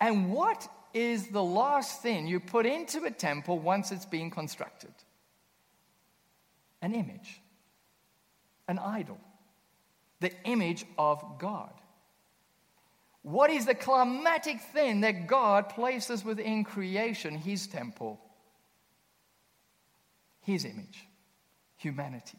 And 0.00 0.32
what 0.32 0.66
is 0.92 1.28
the 1.28 1.42
last 1.42 2.02
thing 2.02 2.26
you 2.26 2.40
put 2.40 2.66
into 2.66 3.04
a 3.04 3.12
temple 3.12 3.60
once 3.60 3.92
it's 3.92 4.06
been 4.06 4.32
constructed? 4.32 4.90
An 6.82 6.96
image, 6.96 7.40
an 8.66 8.80
idol, 8.80 9.20
the 10.18 10.32
image 10.42 10.84
of 10.98 11.38
God. 11.38 11.70
What 13.22 13.50
is 13.50 13.66
the 13.66 13.74
climatic 13.76 14.60
thing 14.60 15.02
that 15.02 15.28
God 15.28 15.68
places 15.68 16.24
within 16.24 16.64
creation, 16.64 17.36
His 17.36 17.68
temple? 17.68 18.18
His 20.40 20.64
image, 20.64 21.06
humanity. 21.76 22.38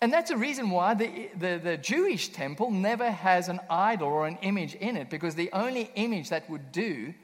And 0.00 0.12
that's 0.12 0.30
the 0.30 0.36
reason 0.36 0.70
why 0.70 0.94
the, 0.94 1.30
the, 1.36 1.60
the, 1.62 1.76
Jewish 1.78 2.28
temple 2.28 2.70
never 2.70 3.10
has 3.10 3.48
an 3.48 3.60
idol 3.70 4.08
or 4.08 4.26
an 4.26 4.38
image 4.42 4.74
in 4.74 4.96
it, 4.96 5.08
because 5.08 5.34
the 5.34 5.50
only 5.52 5.90
image 5.94 6.28
that 6.30 6.50
would 6.50 6.70
do 6.70 7.14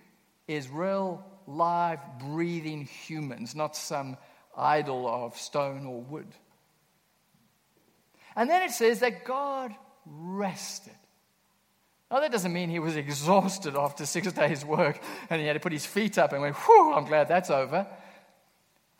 is 0.48 0.68
real, 0.68 1.22
live, 1.46 1.98
breathing 2.18 2.86
humans, 2.86 3.54
not 3.54 3.76
some 3.76 4.16
idol 4.56 5.06
of 5.06 5.36
stone 5.36 5.86
or 5.86 6.00
wood. 6.00 6.28
And 8.34 8.48
then 8.48 8.62
it 8.62 8.70
says 8.70 9.00
that 9.00 9.24
God 9.24 9.74
rested. 10.06 10.94
Now, 12.10 12.20
that 12.20 12.32
doesn't 12.32 12.52
mean 12.52 12.70
he 12.70 12.78
was 12.78 12.96
exhausted 13.06 13.76
after 13.76 14.06
six 14.06 14.32
days' 14.32 14.64
work 14.64 14.98
and 15.28 15.40
he 15.40 15.46
had 15.46 15.54
to 15.54 15.60
put 15.60 15.72
his 15.72 15.84
feet 15.84 16.16
up 16.16 16.32
and 16.32 16.40
went, 16.40 16.56
Whew, 16.56 16.94
I'm 16.94 17.04
glad 17.04 17.28
that's 17.28 17.50
over. 17.50 17.86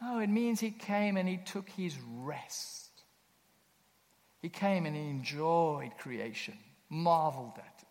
No, 0.01 0.19
it 0.19 0.29
means 0.29 0.61
he 0.61 0.73
came 0.73 1.17
and 1.17 1.29
he 1.29 1.39
took 1.39 1.69
his 1.71 1.97
rest. 2.19 2.82
He 4.43 4.51
came 4.51 4.85
and 4.85 4.95
he 4.95 5.03
enjoyed 5.03 5.97
creation, 5.99 6.59
marveled 6.91 7.55
at 7.57 7.79
it. 7.81 7.87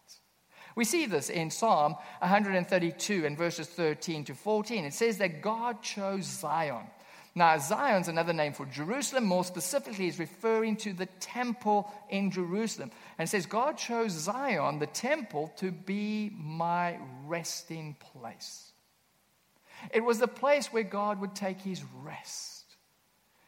We 0.76 0.86
see 0.86 1.06
this 1.06 1.30
in 1.30 1.50
Psalm 1.50 1.96
132 2.20 3.26
and 3.26 3.38
verses 3.38 3.68
13 3.68 4.26
to 4.26 4.36
14. 4.36 4.86
It 4.86 4.94
says 4.94 5.18
that 5.18 5.42
God 5.42 5.82
chose 5.82 6.26
Zion 6.26 6.86
now, 7.34 7.58
Zion's 7.58 8.10
another 8.10 8.34
name 8.34 8.52
for 8.52 8.66
Jerusalem. 8.66 9.26
More 9.26 9.46
specifically, 9.46 10.08
is 10.08 10.20
referring 10.20 10.76
to 10.78 10.92
the 10.92 11.06
temple 11.06 11.92
in 12.10 12.30
Jerusalem. 12.30 12.92
And 13.18 13.30
says, 13.30 13.46
God 13.46 13.78
chose 13.78 14.12
Zion, 14.12 14.80
the 14.80 14.88
temple, 14.88 15.54
to 15.58 15.72
be 15.72 16.32
my 16.36 16.98
resting 17.26 17.96
place. 18.12 18.72
It 19.94 20.04
was 20.04 20.20
the 20.20 20.28
place 20.28 20.68
where 20.68 20.84
God 20.84 21.22
would 21.22 21.34
take 21.34 21.62
his 21.62 21.82
rest. 22.04 22.66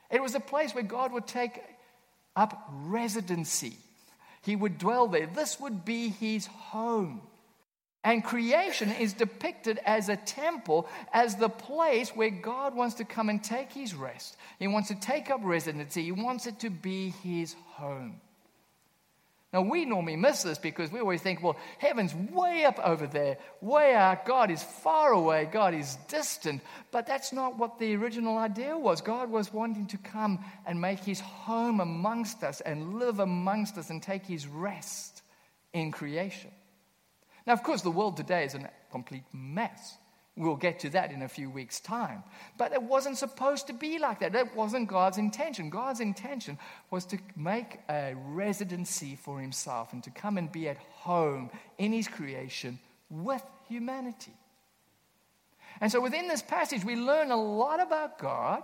It 0.10 0.22
was 0.22 0.34
the 0.34 0.40
place 0.40 0.74
where 0.74 0.84
God 0.84 1.12
would 1.12 1.28
take 1.28 1.62
up 2.36 2.70
residency. 2.72 3.78
He 4.42 4.56
would 4.56 4.78
dwell 4.78 5.08
there. 5.08 5.28
This 5.28 5.60
would 5.60 5.86
be 5.86 6.10
his 6.10 6.48
home. 6.48 7.22
And 8.04 8.24
creation 8.24 8.92
is 8.92 9.14
depicted 9.14 9.80
as 9.86 10.10
a 10.10 10.18
temple, 10.18 10.90
as 11.14 11.38
the 11.38 11.48
place 11.48 12.10
where 12.10 12.30
God 12.30 12.76
wants 12.76 12.96
to 12.96 13.06
come 13.06 13.30
and 13.30 13.42
take 13.42 13.72
his 13.72 13.96
rest. 13.96 14.36
He 14.60 14.68
wants 14.68 14.90
to 14.90 14.96
take 14.96 15.30
up 15.30 15.40
residency. 15.42 16.04
He 16.04 16.12
wants 16.12 16.46
it 16.46 16.60
to 16.60 16.70
be 16.70 17.12
his 17.24 17.56
home. 17.76 18.20
Now, 19.54 19.62
we 19.62 19.86
normally 19.86 20.16
miss 20.16 20.42
this 20.42 20.58
because 20.58 20.92
we 20.92 21.00
always 21.00 21.22
think, 21.22 21.44
well, 21.44 21.56
heaven's 21.78 22.16
way 22.16 22.66
up 22.66 22.80
over 22.80 23.06
there, 23.06 23.38
way 23.62 23.94
out. 23.94 24.26
God 24.26 24.50
is 24.50 24.64
far 24.64 25.12
away. 25.12 25.48
God 25.50 25.76
is 25.76 25.96
distant. 26.08 26.64
But 26.92 27.06
that's 27.06 27.32
not 27.32 27.60
what 27.60 27.78
the 27.78 27.96
original 27.96 28.40
idea 28.40 28.76
was. 28.76 29.02
God 29.02 29.30
was 29.30 29.54
wanting 29.54 29.86
to 29.88 29.98
come 29.98 30.44
and 30.66 30.82
make 30.82 31.02
his 31.02 31.20
home 31.20 31.82
amongst 31.82 32.44
us 32.44 32.62
and 32.62 32.96
live 32.96 33.20
amongst 33.20 33.78
us 33.78 33.92
and 33.92 34.02
take 34.02 34.26
his 34.26 34.48
rest 34.48 35.22
in 35.72 35.92
creation. 35.92 36.50
Now, 37.46 37.54
of 37.54 37.62
course, 37.62 37.84
the 37.84 37.92
world 37.92 38.18
today 38.18 38.46
is 38.46 38.56
a 38.56 38.72
complete 38.92 39.26
mess. 39.32 39.98
We'll 40.36 40.56
get 40.56 40.80
to 40.80 40.90
that 40.90 41.12
in 41.12 41.22
a 41.22 41.28
few 41.28 41.50
weeks' 41.50 41.80
time. 41.80 42.24
But 42.58 42.74
it 42.74 42.82
wasn't 42.82 43.20
supposed 43.20 43.68
to 43.68 43.74
be 43.74 44.00
like 44.00 44.20
that. 44.22 44.34
That 44.34 44.56
wasn't 44.56 44.90
God's 44.90 45.20
intention. 45.20 45.70
God's 45.70 46.00
intention 46.00 46.58
was 46.90 47.06
to 47.08 47.20
make 47.36 47.80
a 47.88 48.16
residency 48.16 49.16
for 49.16 49.40
himself 49.40 49.94
and 49.94 50.04
to 50.04 50.10
come 50.10 50.40
and 50.40 50.52
be 50.52 50.68
at 50.68 50.78
home 50.78 51.52
in 51.78 51.94
his 51.94 52.08
creation 52.08 52.80
with 53.12 53.44
humanity. 53.68 54.34
And 55.80 55.92
so 55.92 56.02
within 56.02 56.28
this 56.28 56.42
passage, 56.42 56.84
we 56.84 56.96
learn 56.96 57.30
a 57.30 57.38
lot 57.38 57.80
about 57.80 58.18
God. 58.18 58.64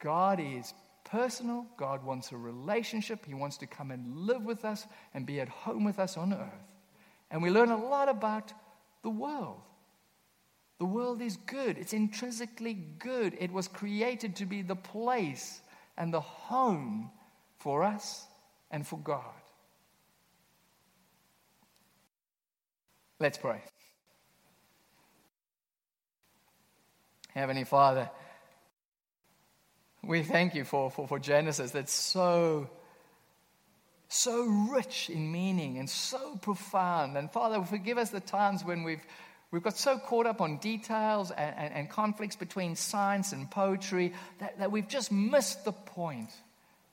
God 0.00 0.38
is 0.40 0.74
personal, 1.04 1.66
God 1.76 2.04
wants 2.04 2.32
a 2.32 2.36
relationship, 2.36 3.26
He 3.26 3.34
wants 3.34 3.56
to 3.58 3.66
come 3.66 3.90
and 3.90 4.16
live 4.16 4.44
with 4.44 4.64
us 4.64 4.86
and 5.12 5.26
be 5.26 5.40
at 5.40 5.48
home 5.48 5.84
with 5.84 5.98
us 5.98 6.16
on 6.16 6.32
earth. 6.32 6.68
And 7.30 7.42
we 7.42 7.50
learn 7.50 7.70
a 7.70 7.76
lot 7.76 8.08
about 8.08 8.52
the 9.02 9.10
world. 9.10 9.60
The 10.80 10.86
world 10.86 11.20
is 11.20 11.36
good, 11.36 11.76
it's 11.76 11.92
intrinsically 11.92 12.72
good. 12.72 13.36
It 13.38 13.52
was 13.52 13.68
created 13.68 14.36
to 14.36 14.46
be 14.46 14.62
the 14.62 14.74
place 14.74 15.60
and 15.98 16.12
the 16.12 16.22
home 16.22 17.10
for 17.58 17.84
us 17.84 18.26
and 18.70 18.86
for 18.86 18.98
God. 18.98 19.22
Let's 23.18 23.36
pray. 23.36 23.60
Heavenly 27.34 27.64
Father, 27.64 28.08
we 30.02 30.22
thank 30.22 30.54
you 30.54 30.64
for, 30.64 30.90
for, 30.90 31.06
for 31.06 31.18
Genesis 31.18 31.72
that's 31.72 31.92
so 31.92 32.70
so 34.08 34.44
rich 34.72 35.08
in 35.08 35.30
meaning 35.30 35.78
and 35.78 35.88
so 35.88 36.36
profound. 36.36 37.16
And 37.16 37.30
Father, 37.30 37.62
forgive 37.64 37.96
us 37.96 38.10
the 38.10 38.18
times 38.18 38.64
when 38.64 38.82
we've, 38.82 39.02
we've 39.50 39.62
got 39.62 39.76
so 39.76 39.98
caught 39.98 40.26
up 40.26 40.40
on 40.40 40.58
details 40.58 41.30
and, 41.30 41.54
and, 41.56 41.74
and 41.74 41.90
conflicts 41.90 42.36
between 42.36 42.76
science 42.76 43.32
and 43.32 43.50
poetry 43.50 44.12
that, 44.38 44.58
that 44.58 44.70
we've 44.70 44.88
just 44.88 45.10
missed 45.10 45.64
the 45.64 45.72
point 45.72 46.30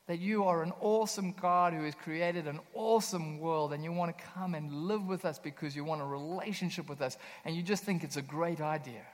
that 0.07 0.19
you 0.19 0.45
are 0.45 0.63
an 0.63 0.71
awesome 0.79 1.33
God 1.33 1.73
who 1.73 1.83
has 1.83 1.93
created 1.93 2.47
an 2.47 2.61
awesome 2.73 3.39
world 3.39 3.73
and 3.73 3.83
you 3.83 3.91
want 3.91 4.17
to 4.17 4.23
come 4.33 4.55
and 4.55 4.71
live 4.71 5.05
with 5.05 5.25
us 5.25 5.37
because 5.37 5.75
you 5.75 5.83
want 5.83 6.01
a 6.01 6.05
relationship 6.05 6.89
with 6.89 7.01
us 7.01 7.17
and 7.43 7.55
you 7.55 7.61
just 7.61 7.83
think 7.83 8.03
it's 8.03 8.17
a 8.17 8.21
great 8.21 8.61
idea. 8.61 9.05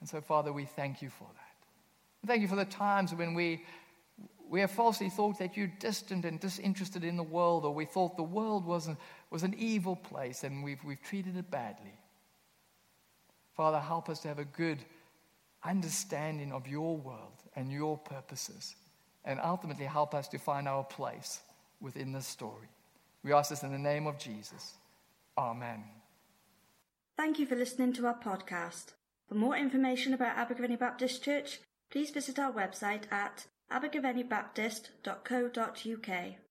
And 0.00 0.08
so, 0.08 0.20
Father, 0.20 0.52
we 0.52 0.66
thank 0.66 1.02
you 1.02 1.10
for 1.10 1.26
that. 1.34 2.28
Thank 2.28 2.42
you 2.42 2.48
for 2.48 2.56
the 2.56 2.64
times 2.64 3.12
when 3.12 3.34
we, 3.34 3.64
we 4.48 4.60
have 4.60 4.70
falsely 4.70 5.10
thought 5.10 5.40
that 5.40 5.56
you're 5.56 5.72
distant 5.80 6.24
and 6.24 6.38
disinterested 6.38 7.02
in 7.02 7.16
the 7.16 7.22
world, 7.22 7.64
or 7.64 7.74
we 7.74 7.86
thought 7.86 8.16
the 8.16 8.22
world 8.22 8.64
was 8.64 8.86
an, 8.86 8.96
was 9.34 9.42
an 9.42 9.54
evil 9.58 9.96
place 9.96 10.44
and 10.44 10.62
we've, 10.62 10.84
we've 10.84 11.02
treated 11.02 11.36
it 11.36 11.50
badly. 11.50 11.98
Father, 13.56 13.80
help 13.80 14.08
us 14.08 14.20
to 14.20 14.28
have 14.28 14.38
a 14.38 14.44
good 14.44 14.78
understanding 15.64 16.52
of 16.52 16.68
your 16.68 16.96
world 16.96 17.42
and 17.56 17.72
your 17.72 17.98
purposes 17.98 18.76
and 19.24 19.40
ultimately 19.42 19.86
help 19.86 20.14
us 20.14 20.28
to 20.28 20.38
find 20.38 20.68
our 20.68 20.84
place 20.84 21.40
within 21.80 22.12
this 22.12 22.28
story. 22.28 22.68
We 23.24 23.32
ask 23.32 23.50
this 23.50 23.64
in 23.64 23.72
the 23.72 23.78
name 23.78 24.06
of 24.06 24.18
Jesus. 24.18 24.74
Amen. 25.36 25.82
Thank 27.16 27.40
you 27.40 27.46
for 27.46 27.56
listening 27.56 27.92
to 27.94 28.06
our 28.06 28.16
podcast. 28.16 28.92
For 29.28 29.34
more 29.34 29.56
information 29.56 30.14
about 30.14 30.36
Abergavenny 30.36 30.76
Baptist 30.76 31.24
Church, 31.24 31.58
please 31.90 32.10
visit 32.10 32.38
our 32.38 32.52
website 32.52 33.10
at 33.10 33.46
abergavennybaptist.co.uk. 33.72 36.43